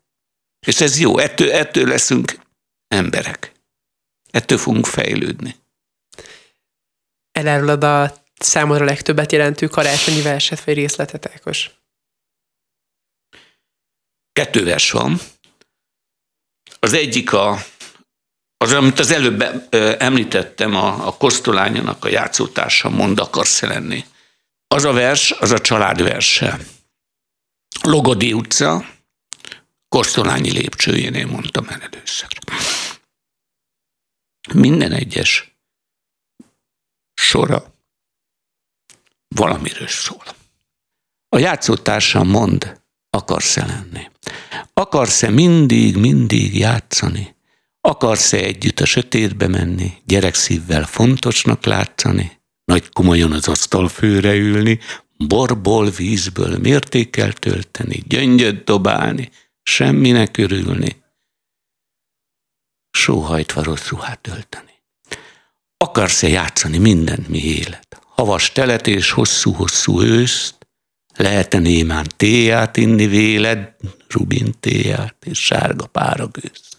És 0.66 0.80
ez 0.80 0.98
jó, 0.98 1.18
ettől, 1.18 1.50
ettől 1.50 1.88
leszünk 1.88 2.38
emberek. 2.88 3.52
Ettől 4.30 4.58
fogunk 4.58 4.86
fejlődni. 4.86 5.56
Elárulod 7.32 7.84
a 7.84 8.14
számodra 8.34 8.84
legtöbbet 8.84 9.32
jelentő 9.32 9.66
karácsonyi 9.66 10.22
verset 10.22 10.64
vagy 10.64 10.74
részletet, 10.74 11.26
Ákos? 11.26 11.70
Kettő 14.32 14.64
vers 14.64 14.90
van. 14.90 15.20
Az 16.78 16.92
egyik 16.92 17.32
a 17.32 17.58
az, 18.62 18.72
amit 18.72 18.98
az 18.98 19.10
előbb 19.10 19.44
említettem, 19.98 20.74
a, 20.74 21.06
a 21.06 21.16
Kosztolányanak 21.16 22.04
a 22.04 22.08
játszótársa 22.08 22.90
mond 22.90 23.18
akarsz 23.18 23.60
lenni. 23.60 24.04
Az 24.66 24.84
a 24.84 24.92
vers, 24.92 25.30
az 25.30 25.50
a 25.50 25.58
család 25.58 26.02
verse. 26.02 26.58
Logodi 27.82 28.32
utca, 28.32 28.84
Kosztolányi 29.88 30.50
lépcsőjénél 30.50 31.26
mondtam 31.26 31.68
el 31.68 31.80
először. 31.80 32.28
Minden 34.54 34.92
egyes 34.92 35.54
sora 37.14 37.74
valamiről 39.28 39.88
szól. 39.88 40.24
A 41.28 41.38
játszótársam 41.38 42.28
mond, 42.28 42.80
akarsz-e 43.10 43.66
lenni? 43.66 44.10
Akarsz-e 44.72 45.30
mindig, 45.30 45.96
mindig 45.96 46.58
játszani? 46.58 47.38
Akarsz-e 47.80 48.36
együtt 48.36 48.80
a 48.80 48.84
sötétbe 48.84 49.48
menni, 49.48 49.92
gyerekszívvel 50.04 50.84
fontosnak 50.84 51.64
látszani, 51.64 52.40
nagy 52.64 52.88
komolyan 52.88 53.32
az 53.32 53.48
asztal 53.48 53.88
főre 53.88 54.34
ülni, 54.34 54.78
borból, 55.16 55.90
vízből 55.90 56.58
mértékkel 56.58 57.32
tölteni, 57.32 58.02
gyöngyöt 58.06 58.64
dobálni, 58.64 59.30
semminek 59.62 60.36
örülni, 60.36 61.02
sóhajtva 62.90 63.62
rossz 63.62 63.88
ruhát 63.88 64.20
tölteni. 64.20 64.72
Akarsz-e 65.76 66.28
játszani 66.28 66.78
mindent, 66.78 67.28
mi 67.28 67.38
élet? 67.38 68.00
Havas 68.06 68.52
telet 68.52 68.86
és 68.86 69.10
hosszú-hosszú 69.10 70.00
őszt, 70.02 70.66
lehet-e 71.14 71.58
némán 71.58 72.06
téját 72.16 72.76
inni 72.76 73.06
véled, 73.06 73.76
rubin 74.08 74.54
téját 74.60 75.16
és 75.24 75.44
sárga 75.44 75.86
páragőzt? 75.86 76.69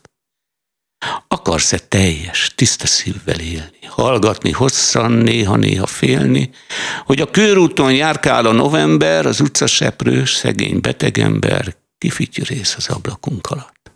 Akarsz-e 1.28 1.78
teljes, 1.78 2.52
tiszta 2.56 2.88
szívvel 2.88 3.40
élni, 3.40 3.86
hallgatni 3.88 4.52
hosszan, 4.52 5.12
néha-néha 5.12 5.86
félni, 5.86 6.50
hogy 7.06 7.22
a 7.22 7.32
körúton 7.32 7.94
járkál 7.94 8.46
a 8.46 8.52
november, 8.52 9.26
az 9.26 9.40
utcaseprős, 9.40 10.34
szegény 10.34 10.82
betegember, 10.82 11.76
kifityürész 11.98 12.76
az 12.76 12.88
ablakunk 12.90 13.48
alatt. 13.48 13.92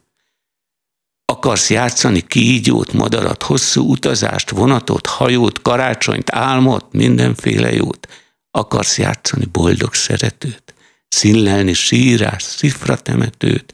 Akarsz 1.26 1.70
játszani 1.70 2.22
kígyót, 2.22 2.94
madarat, 2.94 3.44
hosszú 3.44 3.90
utazást, 3.90 4.50
vonatot, 4.50 5.08
hajót, 5.08 5.62
karácsonyt, 5.62 6.32
álmot, 6.32 6.94
mindenféle 6.94 7.74
jót. 7.74 8.08
Akarsz 8.52 8.98
játszani 8.98 9.46
boldog 9.46 9.94
szeretőt, 9.94 10.74
színlelni 11.08 11.74
sírás, 11.74 12.44
szifra 12.44 12.96
temetőt, 12.96 13.74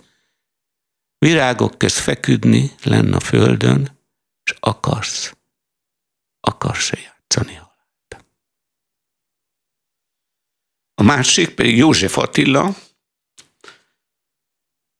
virágok 1.26 1.78
köz 1.78 1.98
feküdni 1.98 2.72
lenn 2.84 3.14
a 3.14 3.20
földön, 3.20 3.98
és 4.44 4.56
akarsz, 4.60 5.36
akarsz-e 6.40 7.00
játszani 7.00 7.54
halált. 7.54 8.26
A 10.94 11.04
másik 11.04 11.50
pedig 11.50 11.78
József 11.78 12.18
Attila, 12.18 12.76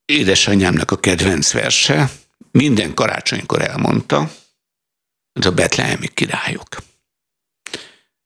édesanyámnak 0.06 0.92
a 0.92 1.00
kedvenc 1.00 1.52
verse, 1.52 2.12
minden 2.52 2.94
karácsonykor 2.94 3.62
elmondta, 3.62 4.32
ez 5.34 5.46
a 5.46 5.52
betlehemi 5.52 6.08
királyok. 6.08 6.68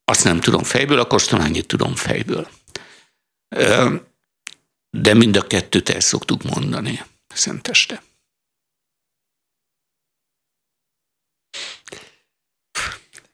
Azt 0.04 0.24
nem 0.24 0.40
tudom 0.40 0.64
fejből, 0.64 1.00
akkor 1.00 1.24
annyit 1.30 1.68
tudom 1.68 1.96
fejből. 1.96 2.50
De 4.90 5.14
mind 5.14 5.36
a 5.36 5.48
kettőt 5.48 5.90
el 5.90 6.00
szoktuk 6.00 6.44
mondani. 6.44 7.04
Szenteste. 7.36 8.02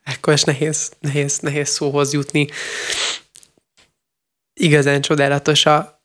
Ekkor 0.04 0.32
is 0.32 0.42
nehéz, 0.42 0.92
nehéz, 1.00 1.38
nehéz 1.38 1.68
szóhoz 1.68 2.12
jutni. 2.12 2.48
Igazán 4.60 5.00
csodálatos 5.00 5.66
a, 5.66 6.02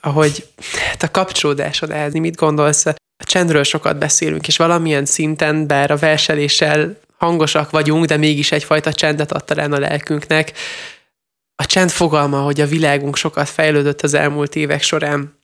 ahogy 0.00 0.52
hát 0.72 1.02
a 1.02 1.10
kapcsolódásod 1.10 1.90
ehhez, 1.90 2.12
mit 2.12 2.36
gondolsz? 2.36 2.86
A 2.86 3.24
csendről 3.24 3.64
sokat 3.64 3.98
beszélünk, 3.98 4.46
és 4.46 4.56
valamilyen 4.56 5.04
szinten, 5.04 5.66
bár 5.66 5.90
a 5.90 5.96
verseléssel 5.96 7.00
hangosak 7.16 7.70
vagyunk, 7.70 8.04
de 8.04 8.16
mégis 8.16 8.52
egyfajta 8.52 8.92
csendet 8.92 9.32
adta 9.32 9.54
talán 9.54 9.72
a 9.72 9.78
lelkünknek. 9.78 10.52
A 11.54 11.66
csend 11.66 11.90
fogalma, 11.90 12.42
hogy 12.42 12.60
a 12.60 12.66
világunk 12.66 13.16
sokat 13.16 13.48
fejlődött 13.48 14.00
az 14.00 14.14
elmúlt 14.14 14.56
évek 14.56 14.82
során, 14.82 15.38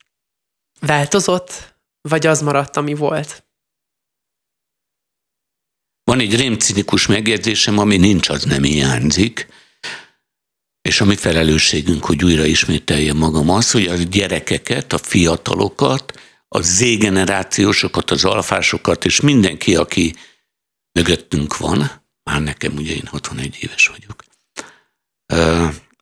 változott, 0.86 1.74
vagy 2.00 2.26
az 2.26 2.40
maradt, 2.40 2.76
ami 2.76 2.94
volt? 2.94 3.44
Van 6.04 6.20
egy 6.20 6.36
rémcinikus 6.36 7.06
megjegyzésem, 7.06 7.78
ami 7.78 7.96
nincs, 7.96 8.28
az 8.28 8.44
nem 8.44 8.62
hiányzik, 8.62 9.46
és 10.82 11.00
a 11.00 11.16
felelősségünk, 11.16 12.04
hogy 12.04 12.24
újra 12.24 12.44
ismételje 12.44 13.12
magam 13.12 13.50
az, 13.50 13.70
hogy 13.70 13.86
a 13.86 13.96
gyerekeket, 13.96 14.92
a 14.92 14.98
fiatalokat, 14.98 16.20
a 16.48 16.60
Z-generációsokat, 16.60 18.10
az 18.10 18.24
alfásokat, 18.24 19.04
és 19.04 19.20
mindenki, 19.20 19.76
aki 19.76 20.14
mögöttünk 20.92 21.56
van, 21.56 21.90
már 22.22 22.42
nekem 22.42 22.74
ugye 22.74 22.94
én 22.94 23.06
61 23.06 23.58
éves 23.60 23.86
vagyok, 23.86 24.24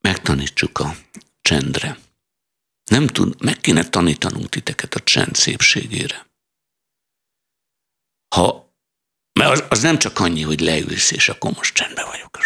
megtanítsuk 0.01 0.79
a 0.79 0.97
csendre. 1.40 1.99
Nem 2.90 3.07
tud, 3.07 3.42
meg 3.42 3.57
kéne 3.61 3.88
tanítanunk 3.88 4.48
titeket 4.48 4.94
a 4.94 5.00
csend 5.00 5.35
szépségére. 5.35 6.26
Ha, 8.35 8.74
mert 9.33 9.50
az, 9.50 9.64
az 9.68 9.83
nem 9.83 9.98
csak 9.98 10.18
annyi, 10.18 10.42
hogy 10.42 10.61
leülsz, 10.61 11.11
és 11.11 11.29
akkor 11.29 11.53
most 11.53 11.74
csendben 11.74 12.07
vagyok. 12.07 12.38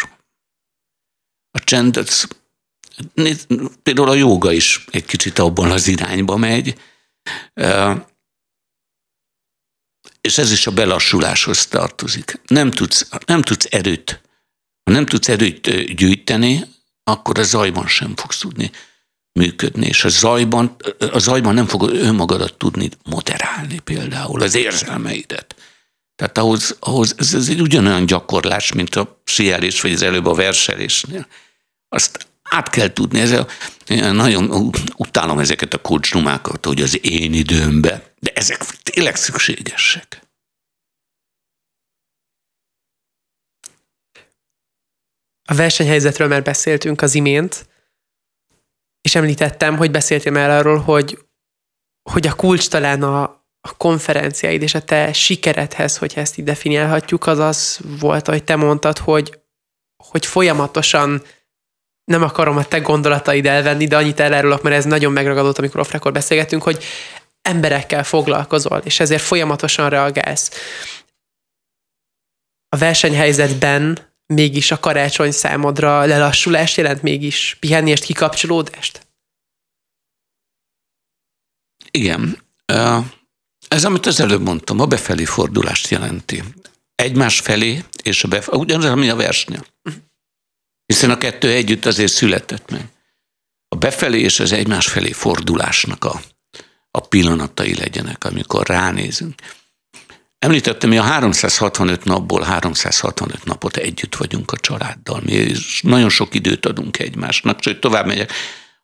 A 1.50 1.60
csend, 1.64 1.96
az, 1.96 2.28
például 3.82 4.08
a 4.08 4.14
joga 4.14 4.52
is 4.52 4.84
egy 4.90 5.04
kicsit 5.04 5.38
abban 5.38 5.70
az 5.70 5.86
irányba 5.86 6.36
megy. 6.36 6.80
és 10.20 10.38
ez 10.38 10.52
is 10.52 10.66
a 10.66 10.72
belassuláshoz 10.72 11.66
tartozik. 11.66 12.40
Nem 12.46 12.70
tudsz, 12.70 13.08
nem 13.26 13.42
tudsz 13.42 13.66
erőt, 13.70 14.20
ha 14.84 14.90
nem 14.92 15.06
tudsz 15.06 15.28
erőt 15.28 15.94
gyűjteni, 15.94 16.64
akkor 17.04 17.38
a 17.38 17.42
zajban 17.42 17.86
sem 17.86 18.16
fogsz 18.16 18.38
tudni 18.38 18.70
működni, 19.38 19.86
és 19.86 20.04
a 20.04 20.08
zajban, 20.08 20.76
a 21.12 21.18
zajban 21.18 21.54
nem 21.54 21.66
fogod 21.66 21.96
önmagadat 21.96 22.54
tudni 22.54 22.88
moderálni 23.04 23.78
például, 23.78 24.42
az 24.42 24.54
érzelmeidet. 24.54 25.54
Tehát 26.16 26.38
ahhoz, 26.38 26.76
ahhoz 26.80 27.14
ez, 27.18 27.34
ez 27.34 27.48
egy 27.48 27.60
ugyanolyan 27.60 28.06
gyakorlás, 28.06 28.72
mint 28.72 28.94
a 28.94 29.20
síelés, 29.24 29.80
vagy 29.80 29.92
az 29.92 30.02
előbb 30.02 30.26
a 30.26 30.34
verselésnél. 30.34 31.26
Azt 31.88 32.26
át 32.42 32.70
kell 32.70 32.92
tudni. 32.92 33.20
Ez 33.20 33.30
a, 33.30 33.46
nagyon 34.12 34.72
utálom 34.96 35.38
ezeket 35.38 35.74
a 35.74 35.80
kulcsnumákat, 35.80 36.66
hogy 36.66 36.82
az 36.82 37.04
én 37.04 37.32
időmbe, 37.32 38.14
de 38.20 38.30
ezek 38.34 38.64
tényleg 38.64 39.16
szükségesek. 39.16 40.22
A 45.44 45.54
versenyhelyzetről 45.54 46.28
már 46.28 46.42
beszéltünk 46.42 47.02
az 47.02 47.14
imént, 47.14 47.66
és 49.04 49.14
említettem, 49.14 49.76
hogy 49.76 49.90
beszéltél 49.90 50.32
már 50.32 50.50
arról, 50.50 50.78
hogy, 50.78 51.18
hogy 52.10 52.26
a 52.26 52.34
kulcs 52.34 52.68
talán 52.68 53.02
a, 53.02 53.22
a 53.60 53.76
konferenciáid 53.76 54.62
és 54.62 54.74
a 54.74 54.82
te 54.82 55.12
sikeredhez, 55.12 55.96
hogy 55.96 56.12
ezt 56.16 56.38
így 56.38 56.44
definiálhatjuk, 56.44 57.26
az 57.26 57.38
az 57.38 57.78
volt, 58.00 58.26
hogy 58.26 58.44
te 58.44 58.56
mondtad, 58.56 58.98
hogy, 58.98 59.38
hogy 60.04 60.26
folyamatosan 60.26 61.22
nem 62.04 62.22
akarom 62.22 62.56
a 62.56 62.64
te 62.64 62.78
gondolataid 62.80 63.46
elvenni, 63.46 63.86
de 63.86 63.96
annyit 63.96 64.20
elárulok, 64.20 64.62
mert 64.62 64.76
ez 64.76 64.84
nagyon 64.84 65.12
megragadott, 65.12 65.58
amikor 65.58 65.80
off 65.80 66.10
beszélgetünk, 66.12 66.62
hogy 66.62 66.84
emberekkel 67.42 68.04
foglalkozol, 68.04 68.78
és 68.84 69.00
ezért 69.00 69.22
folyamatosan 69.22 69.88
reagálsz. 69.88 70.50
A 72.68 72.76
versenyhelyzetben 72.76 74.13
mégis 74.26 74.70
a 74.70 74.80
karácsony 74.80 75.30
számodra 75.30 76.04
lelassulást 76.04 76.76
jelent, 76.76 77.02
mégis 77.02 77.56
pihenést, 77.60 78.04
kikapcsolódást? 78.04 79.06
Igen. 81.90 82.38
Ez, 83.68 83.84
amit 83.84 84.06
az 84.06 84.20
előbb 84.20 84.42
mondtam, 84.42 84.80
a 84.80 84.86
befelé 84.86 85.24
fordulást 85.24 85.88
jelenti. 85.88 86.42
Egymás 86.94 87.40
felé, 87.40 87.84
és 88.02 88.24
a 88.24 88.28
befelé, 88.28 88.58
ugyanaz, 88.58 88.84
ami 88.84 89.08
a 89.08 89.16
versnél. 89.16 89.66
Hiszen 90.86 91.10
a 91.10 91.18
kettő 91.18 91.50
együtt 91.50 91.86
azért 91.86 92.12
született 92.12 92.70
meg. 92.70 92.88
A 93.68 93.76
befelé 93.76 94.20
és 94.20 94.40
az 94.40 94.52
egymás 94.52 94.86
felé 94.86 95.12
fordulásnak 95.12 96.04
a, 96.04 96.20
a 96.90 97.00
pillanatai 97.00 97.74
legyenek, 97.74 98.24
amikor 98.24 98.66
ránézünk. 98.66 99.34
Említettem, 100.44 100.88
mi 100.88 100.98
a 100.98 101.02
365 101.02 102.04
napból 102.04 102.42
365 102.42 103.44
napot 103.44 103.76
együtt 103.76 104.16
vagyunk 104.16 104.52
a 104.52 104.56
családdal. 104.56 105.20
Mi 105.24 105.52
nagyon 105.80 106.08
sok 106.08 106.34
időt 106.34 106.66
adunk 106.66 106.98
egymásnak, 106.98 107.62
sőt 107.62 107.80
tovább 107.80 108.06
megyek, 108.06 108.32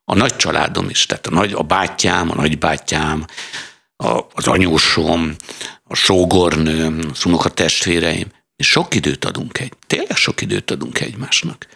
a 0.05 0.15
nagy 0.15 0.37
családom 0.37 0.89
is, 0.89 1.07
tehát 1.07 1.27
a, 1.27 1.31
nagy, 1.31 1.53
a 1.53 1.63
bátyám, 1.63 2.31
a 2.31 2.35
nagybátyám, 2.35 3.25
a, 3.97 4.21
az 4.35 4.47
anyósom, 4.47 5.35
a 5.85 5.95
sógornőm, 5.95 7.01
az 7.13 7.25
unokatestvéreim, 7.25 8.27
mi 8.57 8.65
sok 8.65 8.95
időt 8.95 9.25
adunk 9.25 9.59
egy, 9.59 9.73
tényleg 9.87 10.17
sok 10.17 10.41
időt 10.41 10.71
adunk 10.71 11.01
egymásnak. 11.01 11.67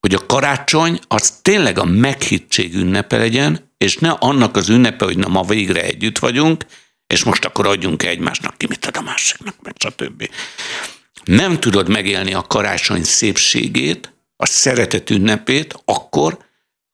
Hogy 0.00 0.14
a 0.14 0.26
karácsony 0.26 1.00
az 1.08 1.30
tényleg 1.42 1.78
a 1.78 1.84
meghittség 1.84 2.74
ünnepe 2.74 3.16
legyen, 3.16 3.72
és 3.78 3.96
ne 3.96 4.10
annak 4.10 4.56
az 4.56 4.68
ünnepe, 4.68 5.04
hogy 5.04 5.18
na 5.18 5.28
ma 5.28 5.42
végre 5.42 5.82
együtt 5.82 6.18
vagyunk, 6.18 6.64
és 7.06 7.24
most 7.24 7.44
akkor 7.44 7.66
adjunk 7.66 8.02
egymásnak 8.02 8.58
ki, 8.58 8.66
mit 8.66 8.86
ad 8.86 8.96
a 8.96 9.00
másiknak, 9.00 9.54
meg 9.62 9.74
stb. 9.78 10.30
Nem 11.24 11.60
tudod 11.60 11.88
megélni 11.88 12.34
a 12.34 12.42
karácsony 12.42 13.04
szépségét, 13.04 14.14
a 14.36 14.46
szeretet 14.46 15.10
ünnepét 15.10 15.82
akkor, 15.84 16.38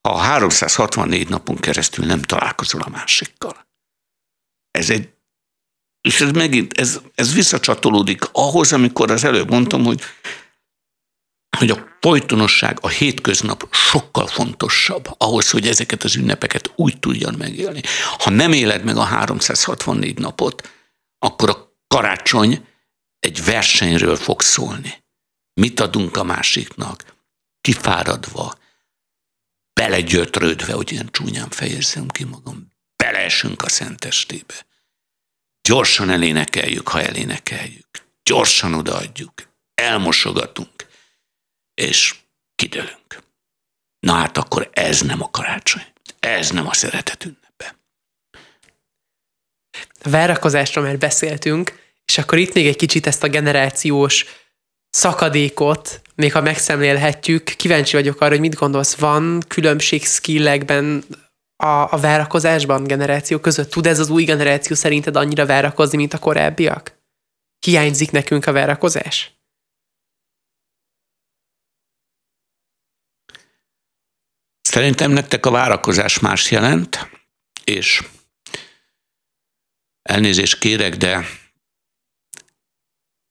ha 0.01 0.17
364 0.17 1.29
napon 1.29 1.57
keresztül 1.57 2.05
nem 2.05 2.23
találkozol 2.23 2.81
a 2.81 2.89
másikkal. 2.89 3.67
Ez 4.71 4.91
egy, 4.91 5.09
és 6.01 6.21
ez 6.21 6.31
megint, 6.31 6.79
ez, 6.79 7.01
ez 7.15 7.35
visszacsatolódik 7.35 8.23
ahhoz, 8.33 8.73
amikor 8.73 9.11
az 9.11 9.25
előbb 9.25 9.51
mondtam, 9.51 9.85
hogy 9.85 10.01
hogy 11.59 11.71
a 11.71 11.97
folytonosság, 12.01 12.79
a 12.81 12.89
hétköznap 12.89 13.69
sokkal 13.71 14.27
fontosabb 14.27 15.15
ahhoz, 15.19 15.51
hogy 15.51 15.69
ezeket 15.69 16.03
az 16.03 16.17
ünnepeket 16.17 16.73
úgy 16.77 16.99
tudjan 16.99 17.35
megélni. 17.39 17.81
Ha 18.19 18.31
nem 18.31 18.53
éled 18.53 18.85
meg 18.85 18.97
a 18.97 19.05
364 19.05 20.19
napot, 20.19 20.71
akkor 21.19 21.51
a 21.51 21.77
karácsony 21.87 22.67
egy 23.19 23.45
versenyről 23.45 24.17
fog 24.17 24.41
szólni. 24.41 25.05
Mit 25.61 25.81
adunk 25.81 26.17
a 26.17 26.25
másiknak? 26.25 27.17
Kifáradva, 27.61 28.55
belegyötrődve, 29.73 30.73
hogy 30.73 30.93
ilyen 30.93 31.09
csúnyán 31.11 31.49
fejezzem 31.49 32.09
ki 32.09 32.25
magam, 32.25 32.69
beleesünk 32.97 33.63
a 33.63 33.69
szentestébe. 33.69 34.67
Gyorsan 35.69 36.11
elénekeljük, 36.11 36.89
ha 36.89 37.03
elénekeljük. 37.03 37.89
Gyorsan 38.23 38.75
odaadjuk. 38.75 39.33
Elmosogatunk 39.75 40.91
és 41.75 42.15
kidőlünk. 42.55 43.23
Na 44.01 44.13
hát 44.13 44.37
akkor 44.37 44.71
ez 44.73 45.01
nem 45.01 45.23
a 45.23 45.31
karácsony. 45.31 45.85
Ez 46.21 46.51
nem 46.51 46.67
a 46.67 46.75
szeretet 46.75 47.25
ünnepe. 47.25 47.77
A 50.03 50.09
várakozásról 50.09 50.85
már 50.85 50.99
beszéltünk, 50.99 51.81
és 52.05 52.19
akkor 52.19 52.39
itt 52.39 52.55
még 52.55 52.67
egy 52.67 52.77
kicsit 52.77 53.07
ezt 53.07 53.23
a 53.23 53.29
generációs 53.29 54.27
szakadékot, 54.91 56.03
még 56.15 56.33
ha 56.33 56.41
megszemlélhetjük, 56.41 57.45
kíváncsi 57.45 57.97
vagyok 57.97 58.21
arra, 58.21 58.31
hogy 58.31 58.41
mit 58.41 58.55
gondolsz, 58.55 58.95
van 58.95 59.41
különbség 59.49 60.05
skillekben 60.05 61.05
a, 61.57 61.67
a 61.67 61.99
várakozásban 62.01 62.85
generáció 62.85 63.39
között? 63.39 63.71
Tud 63.71 63.87
ez 63.87 63.99
az 63.99 64.11
új 64.11 64.25
generáció 64.25 64.77
szerinted 64.77 65.17
annyira 65.17 65.47
várakozni, 65.47 65.97
mint 65.97 66.15
a 66.15 66.19
korábbiak? 66.19 67.01
Hiányzik 67.67 68.11
nekünk 68.11 68.47
a 68.47 68.53
várakozás? 68.53 69.42
Szerintem 74.73 75.11
nektek 75.11 75.47
a 75.47 75.51
várakozás 75.51 76.19
más 76.19 76.51
jelent, 76.51 77.11
és 77.65 78.03
elnézést 80.03 80.59
kérek, 80.59 80.97
de 80.97 81.27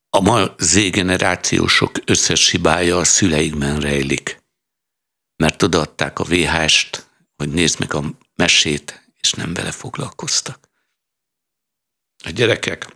a 0.10 0.20
ma 0.20 0.56
z-generációsok 0.58 1.92
összes 2.06 2.50
hibája 2.50 2.98
a 2.98 3.04
szüleikben 3.04 3.80
rejlik. 3.80 4.44
Mert 5.36 5.64
odaadták 5.64 6.20
a 6.20 6.24
VHS-t, 6.24 7.10
hogy 7.36 7.50
nézd 7.50 7.80
meg 7.80 7.94
a 7.94 8.04
mesét, 8.36 9.10
és 9.22 9.32
nem 9.32 9.54
vele 9.54 9.72
foglalkoztak. 9.72 10.70
A 12.24 12.30
gyerekek 12.30 12.88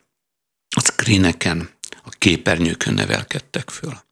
a 0.76 0.82
screeneken, 0.82 1.70
a 2.04 2.10
képernyőkön 2.10 2.94
nevelkedtek 2.94 3.70
föl. 3.70 4.04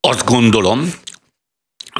Azt 0.00 0.24
gondolom, 0.24 0.92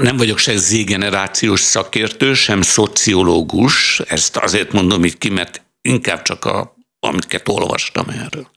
nem 0.03 0.17
vagyok 0.17 0.39
se 0.39 0.57
z-generációs 0.57 1.61
szakértő, 1.61 2.35
sem 2.35 2.63
szociológus, 2.63 4.01
ezt 4.01 4.37
azért 4.37 4.73
mondom 4.73 5.05
itt 5.05 5.19
ki, 5.19 5.29
mert 5.29 5.63
inkább 5.81 6.23
csak 6.23 6.45
a, 6.45 6.77
amiket 6.99 7.49
olvastam 7.49 8.09
erről. 8.09 8.51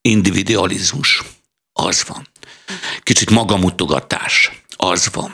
Individualizmus, 0.00 1.22
az 1.72 2.04
van. 2.06 2.28
Kicsit 3.02 3.30
magamutogatás, 3.30 4.50
az 4.76 5.08
van. 5.12 5.32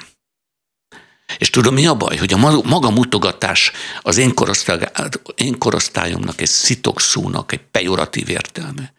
És 1.39 1.51
tudom, 1.51 1.75
mi 1.75 1.87
a 1.87 1.95
baj? 1.95 2.17
Hogy 2.17 2.33
a 2.33 2.37
magamutogatás 2.63 3.73
az 4.01 4.17
én, 4.17 4.35
korosztály, 4.35 4.89
én 5.35 5.59
korosztályomnak 5.59 6.41
egy 6.41 6.49
szitokszónak, 6.49 7.53
egy 7.53 7.63
pejoratív 7.71 8.29
értelme. 8.29 8.93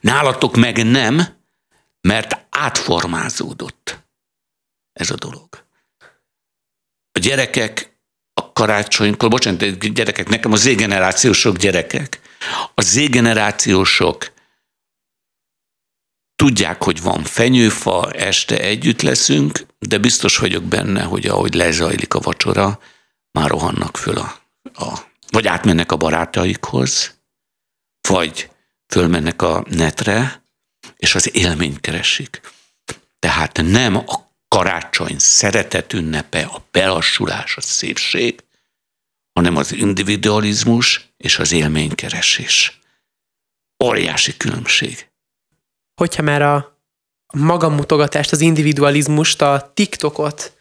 Nálatok 0.00 0.56
meg 0.56 0.84
nem, 0.84 1.40
mert 2.00 2.46
átformázódott 2.50 4.01
ez 4.92 5.10
a 5.10 5.14
dolog. 5.14 5.48
A 7.12 7.18
gyerekek 7.18 7.96
a 8.34 8.52
karácsonykor, 8.52 9.30
bocsánat, 9.30 9.92
gyerekek, 9.92 10.28
nekem 10.28 10.52
a 10.52 10.56
z-generációsok 10.56 11.56
gyerekek, 11.56 12.20
a 12.74 12.80
z-generációsok 12.80 14.32
tudják, 16.36 16.82
hogy 16.82 17.02
van 17.02 17.24
fenyőfa, 17.24 18.10
este 18.10 18.58
együtt 18.58 19.02
leszünk, 19.02 19.66
de 19.78 19.98
biztos 19.98 20.36
vagyok 20.36 20.64
benne, 20.64 21.02
hogy 21.02 21.26
ahogy 21.26 21.54
lezajlik 21.54 22.14
a 22.14 22.20
vacsora, 22.20 22.80
már 23.30 23.50
rohannak 23.50 23.96
föl 23.96 24.16
a, 24.18 24.40
a 24.74 25.10
vagy 25.28 25.46
átmennek 25.46 25.92
a 25.92 25.96
barátaikhoz, 25.96 27.18
vagy 28.08 28.50
fölmennek 28.86 29.42
a 29.42 29.64
netre, 29.68 30.42
és 30.96 31.14
az 31.14 31.34
élményt 31.36 31.80
keresik. 31.80 32.40
Tehát 33.18 33.60
nem 33.62 33.96
a 33.96 34.31
karácsony 34.52 35.14
szeretet 35.18 35.92
ünnepe, 35.92 36.42
a 36.42 36.64
belassulás, 36.70 37.56
a 37.56 37.60
szépség, 37.60 38.44
hanem 39.32 39.56
az 39.56 39.72
individualizmus 39.72 41.12
és 41.16 41.38
az 41.38 41.52
élménykeresés. 41.52 42.80
Óriási 43.84 44.36
különbség. 44.36 45.08
Hogyha 45.94 46.22
már 46.22 46.42
a 46.42 46.78
magamutogatást, 47.34 48.32
az 48.32 48.40
individualizmust, 48.40 49.42
a 49.42 49.70
TikTokot 49.74 50.52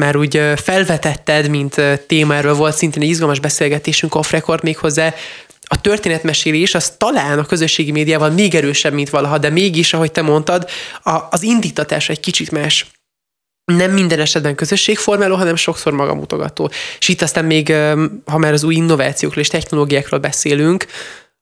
már 0.00 0.16
úgy 0.16 0.40
felvetetted, 0.56 1.48
mint 1.48 1.80
téma, 2.06 2.34
erről 2.34 2.54
volt 2.54 2.76
szintén 2.76 3.02
egy 3.02 3.08
izgalmas 3.08 3.40
beszélgetésünk 3.40 4.14
off 4.14 4.30
record 4.30 4.62
még 4.62 4.76
hozzá, 4.76 5.14
a 5.60 5.80
történetmesélés 5.80 6.74
az 6.74 6.96
talán 6.96 7.38
a 7.38 7.46
közösségi 7.46 7.90
médiával 7.90 8.30
még 8.30 8.54
erősebb, 8.54 8.92
mint 8.92 9.10
valaha, 9.10 9.38
de 9.38 9.50
mégis, 9.50 9.94
ahogy 9.94 10.12
te 10.12 10.22
mondtad, 10.22 10.68
a, 11.02 11.20
az 11.30 11.42
indítatás 11.42 12.08
egy 12.08 12.20
kicsit 12.20 12.50
más. 12.50 12.86
Nem 13.64 13.90
minden 13.90 14.20
esetben 14.20 14.54
közösségformáló, 14.54 15.36
hanem 15.36 15.56
sokszor 15.56 15.92
magamutogató. 15.92 16.70
És 16.98 17.08
itt 17.08 17.22
aztán 17.22 17.44
még, 17.44 17.72
ha 18.24 18.38
már 18.38 18.52
az 18.52 18.62
új 18.64 18.74
innovációkról 18.74 19.42
és 19.42 19.48
technológiákról 19.48 20.20
beszélünk, 20.20 20.86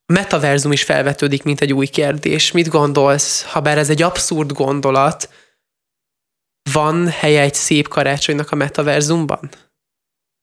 metaverzum 0.07 0.73
is 0.73 0.83
felvetődik, 0.83 1.43
mint 1.43 1.61
egy 1.61 1.73
új 1.73 1.87
kérdés. 1.87 2.53
Mit 2.53 2.69
gondolsz, 2.69 3.43
ha 3.43 3.61
bár 3.61 3.79
ez 3.79 3.91
egy 3.91 4.03
abszurd 4.03 4.53
gondolat, 4.53 5.29
van 6.73 7.09
helye 7.09 7.41
egy 7.41 7.55
szép 7.55 7.89
karácsonynak 7.89 8.51
a 8.51 8.57
metaverzumban? 8.57 9.51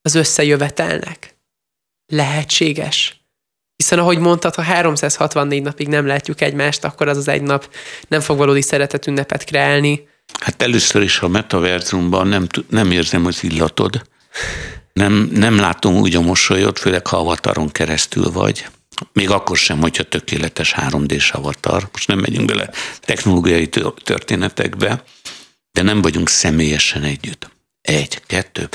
Az 0.02 0.16
összejövetelnek? 0.16 1.38
Lehetséges? 2.14 3.22
Hiszen 3.76 4.00
ahogy 4.00 4.20
mondtad, 4.20 4.56
ha 4.56 4.62
364 4.62 5.62
napig 5.62 5.88
nem 5.88 6.08
látjuk 6.08 6.42
egymást, 6.42 6.84
akkor 6.84 7.08
az 7.08 7.18
az 7.18 7.28
egy 7.28 7.42
nap 7.42 7.74
nem 8.08 8.20
fog 8.20 8.38
valódi 8.38 8.62
szeretet 8.62 9.08
ünnepet 9.08 9.44
kreálni. 9.44 10.08
Hát 10.40 10.62
először 10.62 11.02
is 11.02 11.20
a 11.20 11.28
metaverzumban 11.28 12.28
nem, 12.28 12.48
nem 12.70 12.92
érzem 12.92 13.26
az 13.26 13.44
illatod. 13.44 14.08
Nem, 14.94 15.14
nem 15.14 15.56
látom 15.56 15.96
úgy 15.96 16.16
a 16.16 16.22
mosolyot, 16.22 16.80
főleg 16.80 17.08
ha 17.08 17.18
avataron 17.18 17.72
keresztül 17.72 18.32
vagy. 18.32 18.68
Még 19.14 19.30
akkor 19.30 19.58
sem, 19.58 19.80
hogyha 19.80 20.04
tökéletes 20.04 20.74
3D-s 20.78 21.32
avatar. 21.32 21.90
Most 21.92 22.08
nem 22.08 22.20
megyünk 22.20 22.46
bele 22.46 22.70
technológiai 23.00 23.70
történetekbe, 24.04 25.04
de 25.72 25.82
nem 25.82 26.02
vagyunk 26.02 26.30
személyesen 26.30 27.04
együtt. 27.04 27.50
Egy, 27.82 28.22
kettő. 28.26 28.70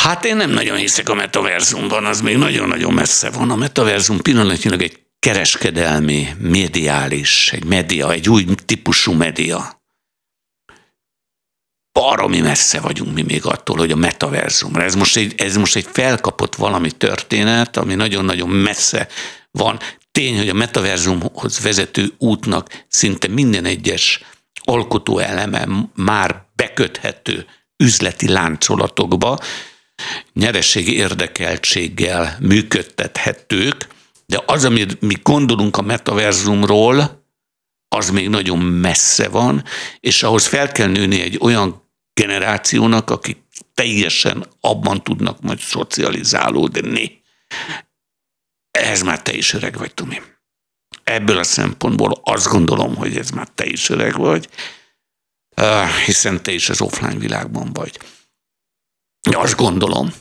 Hát 0.00 0.24
én 0.24 0.36
nem 0.36 0.50
nagyon 0.50 0.76
hiszek 0.76 1.08
a 1.08 1.14
metaverzumban, 1.14 2.04
az 2.04 2.20
még 2.20 2.36
nagyon-nagyon 2.36 2.92
messze 2.92 3.30
van. 3.30 3.50
A 3.50 3.56
metaverzum 3.56 4.22
pillanatnyilag 4.22 4.82
egy 4.82 5.03
kereskedelmi, 5.24 6.28
médiális, 6.38 7.52
egy 7.52 7.64
média, 7.64 8.12
egy 8.12 8.28
új 8.28 8.44
típusú 8.64 9.12
média. 9.12 9.82
Baromi 11.92 12.40
messze 12.40 12.80
vagyunk 12.80 13.14
mi 13.14 13.22
még 13.22 13.46
attól, 13.46 13.76
hogy 13.76 13.90
a 13.90 13.96
metaverzumra. 13.96 14.82
Ez 14.82 14.94
most 14.94 15.16
egy, 15.16 15.34
ez 15.36 15.56
most 15.56 15.76
egy 15.76 15.86
felkapott 15.92 16.54
valami 16.54 16.90
történet, 16.90 17.76
ami 17.76 17.94
nagyon-nagyon 17.94 18.48
messze 18.48 19.08
van. 19.50 19.78
Tény, 20.12 20.36
hogy 20.36 20.48
a 20.48 20.54
metaverzumhoz 20.54 21.60
vezető 21.60 22.14
útnak 22.18 22.84
szinte 22.88 23.28
minden 23.28 23.64
egyes 23.64 24.20
alkotó 24.54 25.18
eleme 25.18 25.68
már 25.94 26.44
beköthető 26.54 27.46
üzleti 27.76 28.28
láncolatokba, 28.28 29.38
nyereségi 30.32 30.96
érdekeltséggel 30.96 32.36
működtethetők, 32.40 33.92
de 34.26 34.42
az, 34.46 34.64
amit 34.64 35.00
mi 35.00 35.14
gondolunk 35.22 35.76
a 35.76 35.82
metaverzumról, 35.82 37.22
az 37.88 38.10
még 38.10 38.28
nagyon 38.28 38.58
messze 38.58 39.28
van, 39.28 39.64
és 40.00 40.22
ahhoz 40.22 40.46
fel 40.46 40.72
kell 40.72 40.88
nőni 40.88 41.20
egy 41.20 41.38
olyan 41.40 41.90
generációnak, 42.12 43.10
akik 43.10 43.42
teljesen 43.74 44.46
abban 44.60 45.02
tudnak 45.02 45.40
majd 45.40 45.58
szocializálódni. 45.58 47.22
Ez 48.70 49.02
már 49.02 49.22
te 49.22 49.32
is 49.32 49.52
öreg 49.52 49.78
vagy, 49.78 49.94
Tumi. 49.94 50.22
Ebből 51.04 51.38
a 51.38 51.44
szempontból 51.44 52.20
azt 52.22 52.48
gondolom, 52.48 52.96
hogy 52.96 53.16
ez 53.16 53.30
már 53.30 53.48
te 53.48 53.66
is 53.66 53.88
öreg 53.88 54.16
vagy, 54.16 54.48
hiszen 56.04 56.42
te 56.42 56.52
is 56.52 56.68
az 56.68 56.80
offline 56.80 57.18
világban 57.18 57.72
vagy. 57.72 57.98
Azt 59.32 59.56
gondolom, 59.56 60.12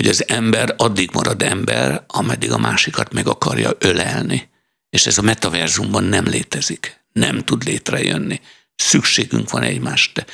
hogy 0.00 0.08
az 0.08 0.28
ember 0.28 0.74
addig 0.76 1.10
marad 1.12 1.42
ember, 1.42 2.04
ameddig 2.06 2.52
a 2.52 2.58
másikat 2.58 3.12
meg 3.12 3.26
akarja 3.26 3.72
ölelni. 3.78 4.50
És 4.90 5.06
ez 5.06 5.18
a 5.18 5.22
metaverzumban 5.22 6.04
nem 6.04 6.24
létezik. 6.24 7.00
Nem 7.12 7.38
tud 7.38 7.64
létrejönni. 7.64 8.40
Szükségünk 8.74 9.50
van 9.50 9.62
egymást. 9.62 10.26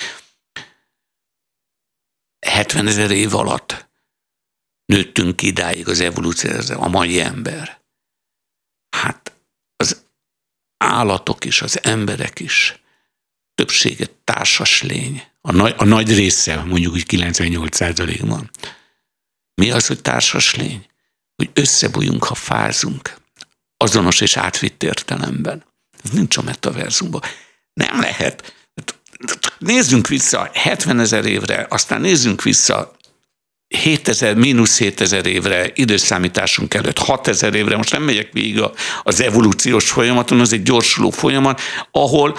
70 2.46 2.86
ezer 2.86 3.10
év 3.10 3.34
alatt 3.34 3.88
nőttünk 4.84 5.42
idáig 5.42 5.88
az 5.88 6.00
evolúció, 6.00 6.50
a 6.76 6.88
mai 6.88 7.20
ember. 7.20 7.80
Hát 8.96 9.32
az 9.76 10.02
állatok 10.76 11.44
is, 11.44 11.62
az 11.62 11.82
emberek 11.82 12.40
is 12.40 12.80
többsége 13.54 14.06
társas 14.24 14.82
lény. 14.82 15.22
A 15.40 15.52
nagy, 15.52 15.74
a 15.76 15.84
nagy 15.84 16.14
része, 16.14 16.62
mondjuk 16.62 16.92
úgy 16.92 17.06
98 17.06 17.78
van. 18.20 18.50
Mi 19.60 19.70
az, 19.70 19.86
hogy 19.86 20.02
társas 20.02 20.54
lény? 20.54 20.86
Hogy 21.36 21.50
összebújunk, 21.52 22.24
ha 22.24 22.34
fázunk. 22.34 23.16
Azonos 23.76 24.20
és 24.20 24.36
átvitt 24.36 24.82
értelemben. 24.82 25.64
Ez 26.04 26.10
nincs 26.10 26.36
a 26.36 26.42
metaverzumban. 26.42 27.20
Nem 27.72 28.00
lehet. 28.00 28.54
Nézzünk 29.58 30.08
vissza 30.08 30.50
70 30.52 31.00
ezer 31.00 31.24
évre, 31.24 31.66
aztán 31.70 32.00
nézzünk 32.00 32.42
vissza 32.42 32.96
7000, 33.68 34.34
mínusz 34.34 34.78
7000 34.78 35.26
évre, 35.26 35.70
időszámításunk 35.74 36.74
előtt 36.74 36.98
6000 36.98 37.54
évre, 37.54 37.76
most 37.76 37.92
nem 37.92 38.02
megyek 38.02 38.32
végig 38.32 38.62
az 39.02 39.20
evolúciós 39.20 39.90
folyamaton, 39.90 40.40
az 40.40 40.52
egy 40.52 40.62
gyorsuló 40.62 41.10
folyamat, 41.10 41.60
ahol 41.90 42.38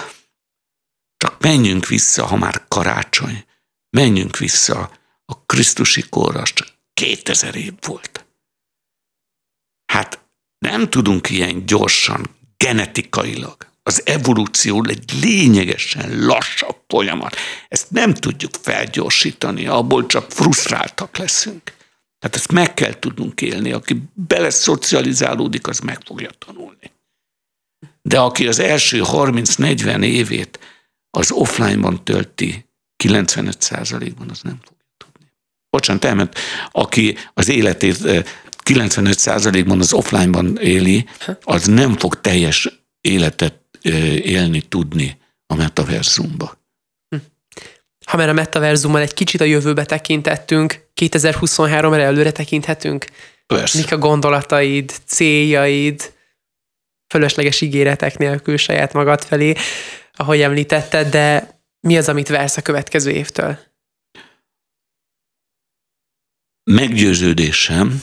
csak 1.16 1.40
menjünk 1.40 1.86
vissza, 1.86 2.26
ha 2.26 2.36
már 2.36 2.64
karácsony, 2.68 3.44
menjünk 3.90 4.36
vissza 4.36 4.90
a 5.24 5.44
Krisztusi 5.46 6.02
korra, 6.08 6.42
csak 6.42 6.77
2000 6.98 7.56
év 7.56 7.72
volt. 7.80 8.26
Hát 9.92 10.24
nem 10.58 10.90
tudunk 10.90 11.30
ilyen 11.30 11.66
gyorsan, 11.66 12.36
genetikailag. 12.56 13.56
Az 13.82 14.02
evolúció 14.06 14.84
egy 14.88 15.12
lényegesen 15.22 16.26
lassabb 16.26 16.76
folyamat. 16.86 17.36
Ezt 17.68 17.90
nem 17.90 18.14
tudjuk 18.14 18.54
felgyorsítani, 18.54 19.66
abból 19.66 20.06
csak 20.06 20.30
frusztráltak 20.30 21.16
leszünk. 21.16 21.62
Tehát 22.18 22.36
ezt 22.36 22.52
meg 22.52 22.74
kell 22.74 22.98
tudnunk 22.98 23.40
élni. 23.40 23.72
Aki 23.72 24.02
bele 24.14 24.50
szocializálódik, 24.50 25.66
az 25.66 25.78
meg 25.78 25.98
fogja 26.04 26.30
tanulni. 26.30 26.92
De 28.02 28.20
aki 28.20 28.46
az 28.46 28.58
első 28.58 29.02
30-40 29.04 30.04
évét 30.04 30.58
az 31.10 31.30
offline-ban 31.30 32.04
tölti 32.04 32.66
95%-ban, 33.04 34.30
az 34.30 34.40
nem 34.42 34.60
tudni. 34.60 34.77
Bocsánat, 35.70 36.04
elment, 36.04 36.34
aki 36.70 37.16
az 37.34 37.48
életét 37.48 37.96
95%-ban 38.64 39.80
az 39.80 39.92
offline-ban 39.92 40.58
éli, 40.60 41.06
az 41.42 41.66
nem 41.66 41.96
fog 41.96 42.20
teljes 42.20 42.68
életet 43.00 43.60
élni 44.22 44.60
tudni 44.60 45.18
a 45.46 45.54
metaverzumba. 45.54 46.58
Hm. 47.08 47.16
Ha 48.06 48.16
már 48.16 48.28
a 48.28 48.32
metaverzummal 48.32 49.00
egy 49.00 49.14
kicsit 49.14 49.40
a 49.40 49.44
jövőbe 49.44 49.84
tekintettünk, 49.84 50.86
2023-ra 51.00 51.98
előre 51.98 52.32
tekinthetünk? 52.32 53.04
Persze. 53.46 53.78
Mik 53.78 53.92
a 53.92 53.98
gondolataid, 53.98 54.92
céljaid, 55.06 56.12
fölösleges 57.08 57.60
ígéretek 57.60 58.18
nélkül 58.18 58.56
saját 58.56 58.92
magad 58.92 59.24
felé? 59.24 59.54
ahogy 60.18 60.40
említetted, 60.40 61.08
de 61.08 61.50
mi 61.80 61.96
az, 61.96 62.08
amit 62.08 62.28
vársz 62.28 62.56
a 62.56 62.62
következő 62.62 63.10
évtől? 63.10 63.58
Meggyőződésem, 66.70 68.02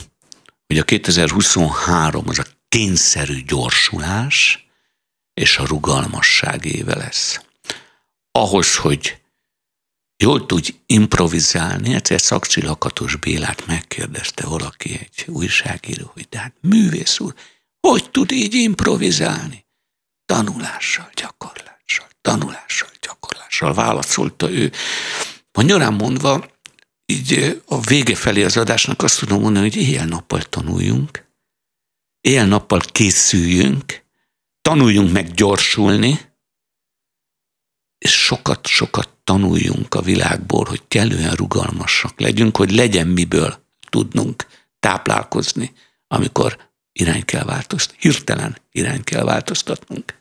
hogy 0.66 0.78
a 0.78 0.84
2023 0.84 2.28
az 2.28 2.38
a 2.38 2.44
kényszerű 2.68 3.42
gyorsulás 3.44 4.66
és 5.34 5.58
a 5.58 5.66
rugalmasság 5.66 6.64
éve 6.64 6.96
lesz. 6.96 7.40
Ahhoz, 8.30 8.76
hogy 8.76 9.20
jól 10.16 10.46
tudj 10.46 10.74
improvizálni, 10.86 11.94
egyszer 11.94 12.20
Szakcsi 12.20 12.62
Lakatos 12.62 13.16
Bélát 13.16 13.66
megkérdezte 13.66 14.46
valaki, 14.46 14.92
egy 14.92 15.24
újságíró, 15.26 16.10
hogy 16.12 16.26
de 16.28 16.38
hát 16.38 16.54
művész 16.60 17.20
úr, 17.20 17.34
hogy 17.80 18.10
tud 18.10 18.30
így 18.32 18.54
improvizálni? 18.54 19.66
Tanulással, 20.24 21.10
gyakorlással 21.14 22.06
tanulással, 22.26 22.88
gyakorlással 23.00 23.74
válaszolta 23.74 24.50
ő. 24.50 24.72
Magyarán 25.52 25.94
mondva, 25.94 26.55
így 27.06 27.62
a 27.66 27.80
vége 27.80 28.14
felé 28.14 28.42
az 28.44 28.56
adásnak 28.56 29.02
azt 29.02 29.18
tudom 29.18 29.40
mondani, 29.40 29.70
hogy 29.70 29.82
éjjel-nappal 29.82 30.42
tanuljunk, 30.42 31.28
éjjel-nappal 32.20 32.80
készüljünk, 32.80 34.04
tanuljunk 34.62 35.12
meg 35.12 35.30
gyorsulni, 35.30 36.20
és 37.98 38.24
sokat-sokat 38.24 39.08
tanuljunk 39.24 39.94
a 39.94 40.02
világból, 40.02 40.64
hogy 40.64 40.82
kellően 40.88 41.34
rugalmasak 41.34 42.20
legyünk, 42.20 42.56
hogy 42.56 42.70
legyen 42.70 43.06
miből 43.06 43.64
tudnunk 43.90 44.46
táplálkozni, 44.80 45.72
amikor 46.06 46.70
irány 46.92 47.24
kell 47.24 47.44
változtatni. 47.44 48.00
Hirtelen 48.00 48.58
irány 48.70 49.04
kell 49.04 49.24
változtatnunk. 49.24 50.18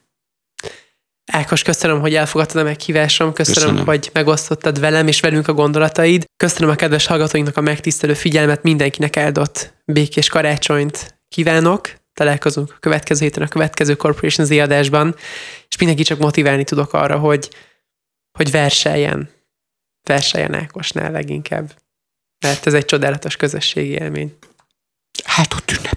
Ákos, 1.32 1.62
köszönöm, 1.62 2.00
hogy 2.00 2.16
elfogadtad 2.16 2.62
a 2.62 2.64
meghívásom, 2.64 3.34
köszönöm, 3.34 3.62
Köszönöm. 3.64 3.86
hogy 3.86 4.10
megosztottad 4.14 4.80
velem 4.80 5.08
és 5.08 5.20
velünk 5.20 5.48
a 5.48 5.54
gondolataid. 5.54 6.26
Köszönöm 6.38 6.70
a 6.70 6.76
kedves 6.76 7.06
hallgatóinknak 7.06 7.58
a 7.58 7.62
megtisztelő 7.62 8.14
figyelmet, 8.14 8.64
mindenkinek 8.64 9.16
eldott 9.16 9.74
békés 9.86 10.30
karácsonyt 10.30 11.20
kívánok. 11.30 11.94
Találkozunk 12.14 12.72
a 12.76 12.80
következő 12.80 13.26
héten 13.26 13.44
a 13.44 13.48
következő 13.48 13.96
Corporation 13.96 14.46
Z 14.46 14.52
adásban, 14.52 15.16
és 15.70 15.78
mindenki 15.78 16.04
csak 16.04 16.20
motiválni 16.20 16.64
tudok 16.64 16.94
arra, 16.94 17.18
hogy, 17.18 17.50
hogy 18.38 18.52
verseljen. 18.52 19.30
Verseljen 20.08 20.54
Ákosnál 20.54 21.12
leginkább. 21.12 21.74
Mert 22.46 22.68
ez 22.68 22.74
egy 22.74 22.86
csodálatos 22.86 23.36
közösségi 23.36 23.90
élmény. 23.90 24.38
Hát 25.24 25.54
ott 25.54 25.72
ünnep. 25.72 25.96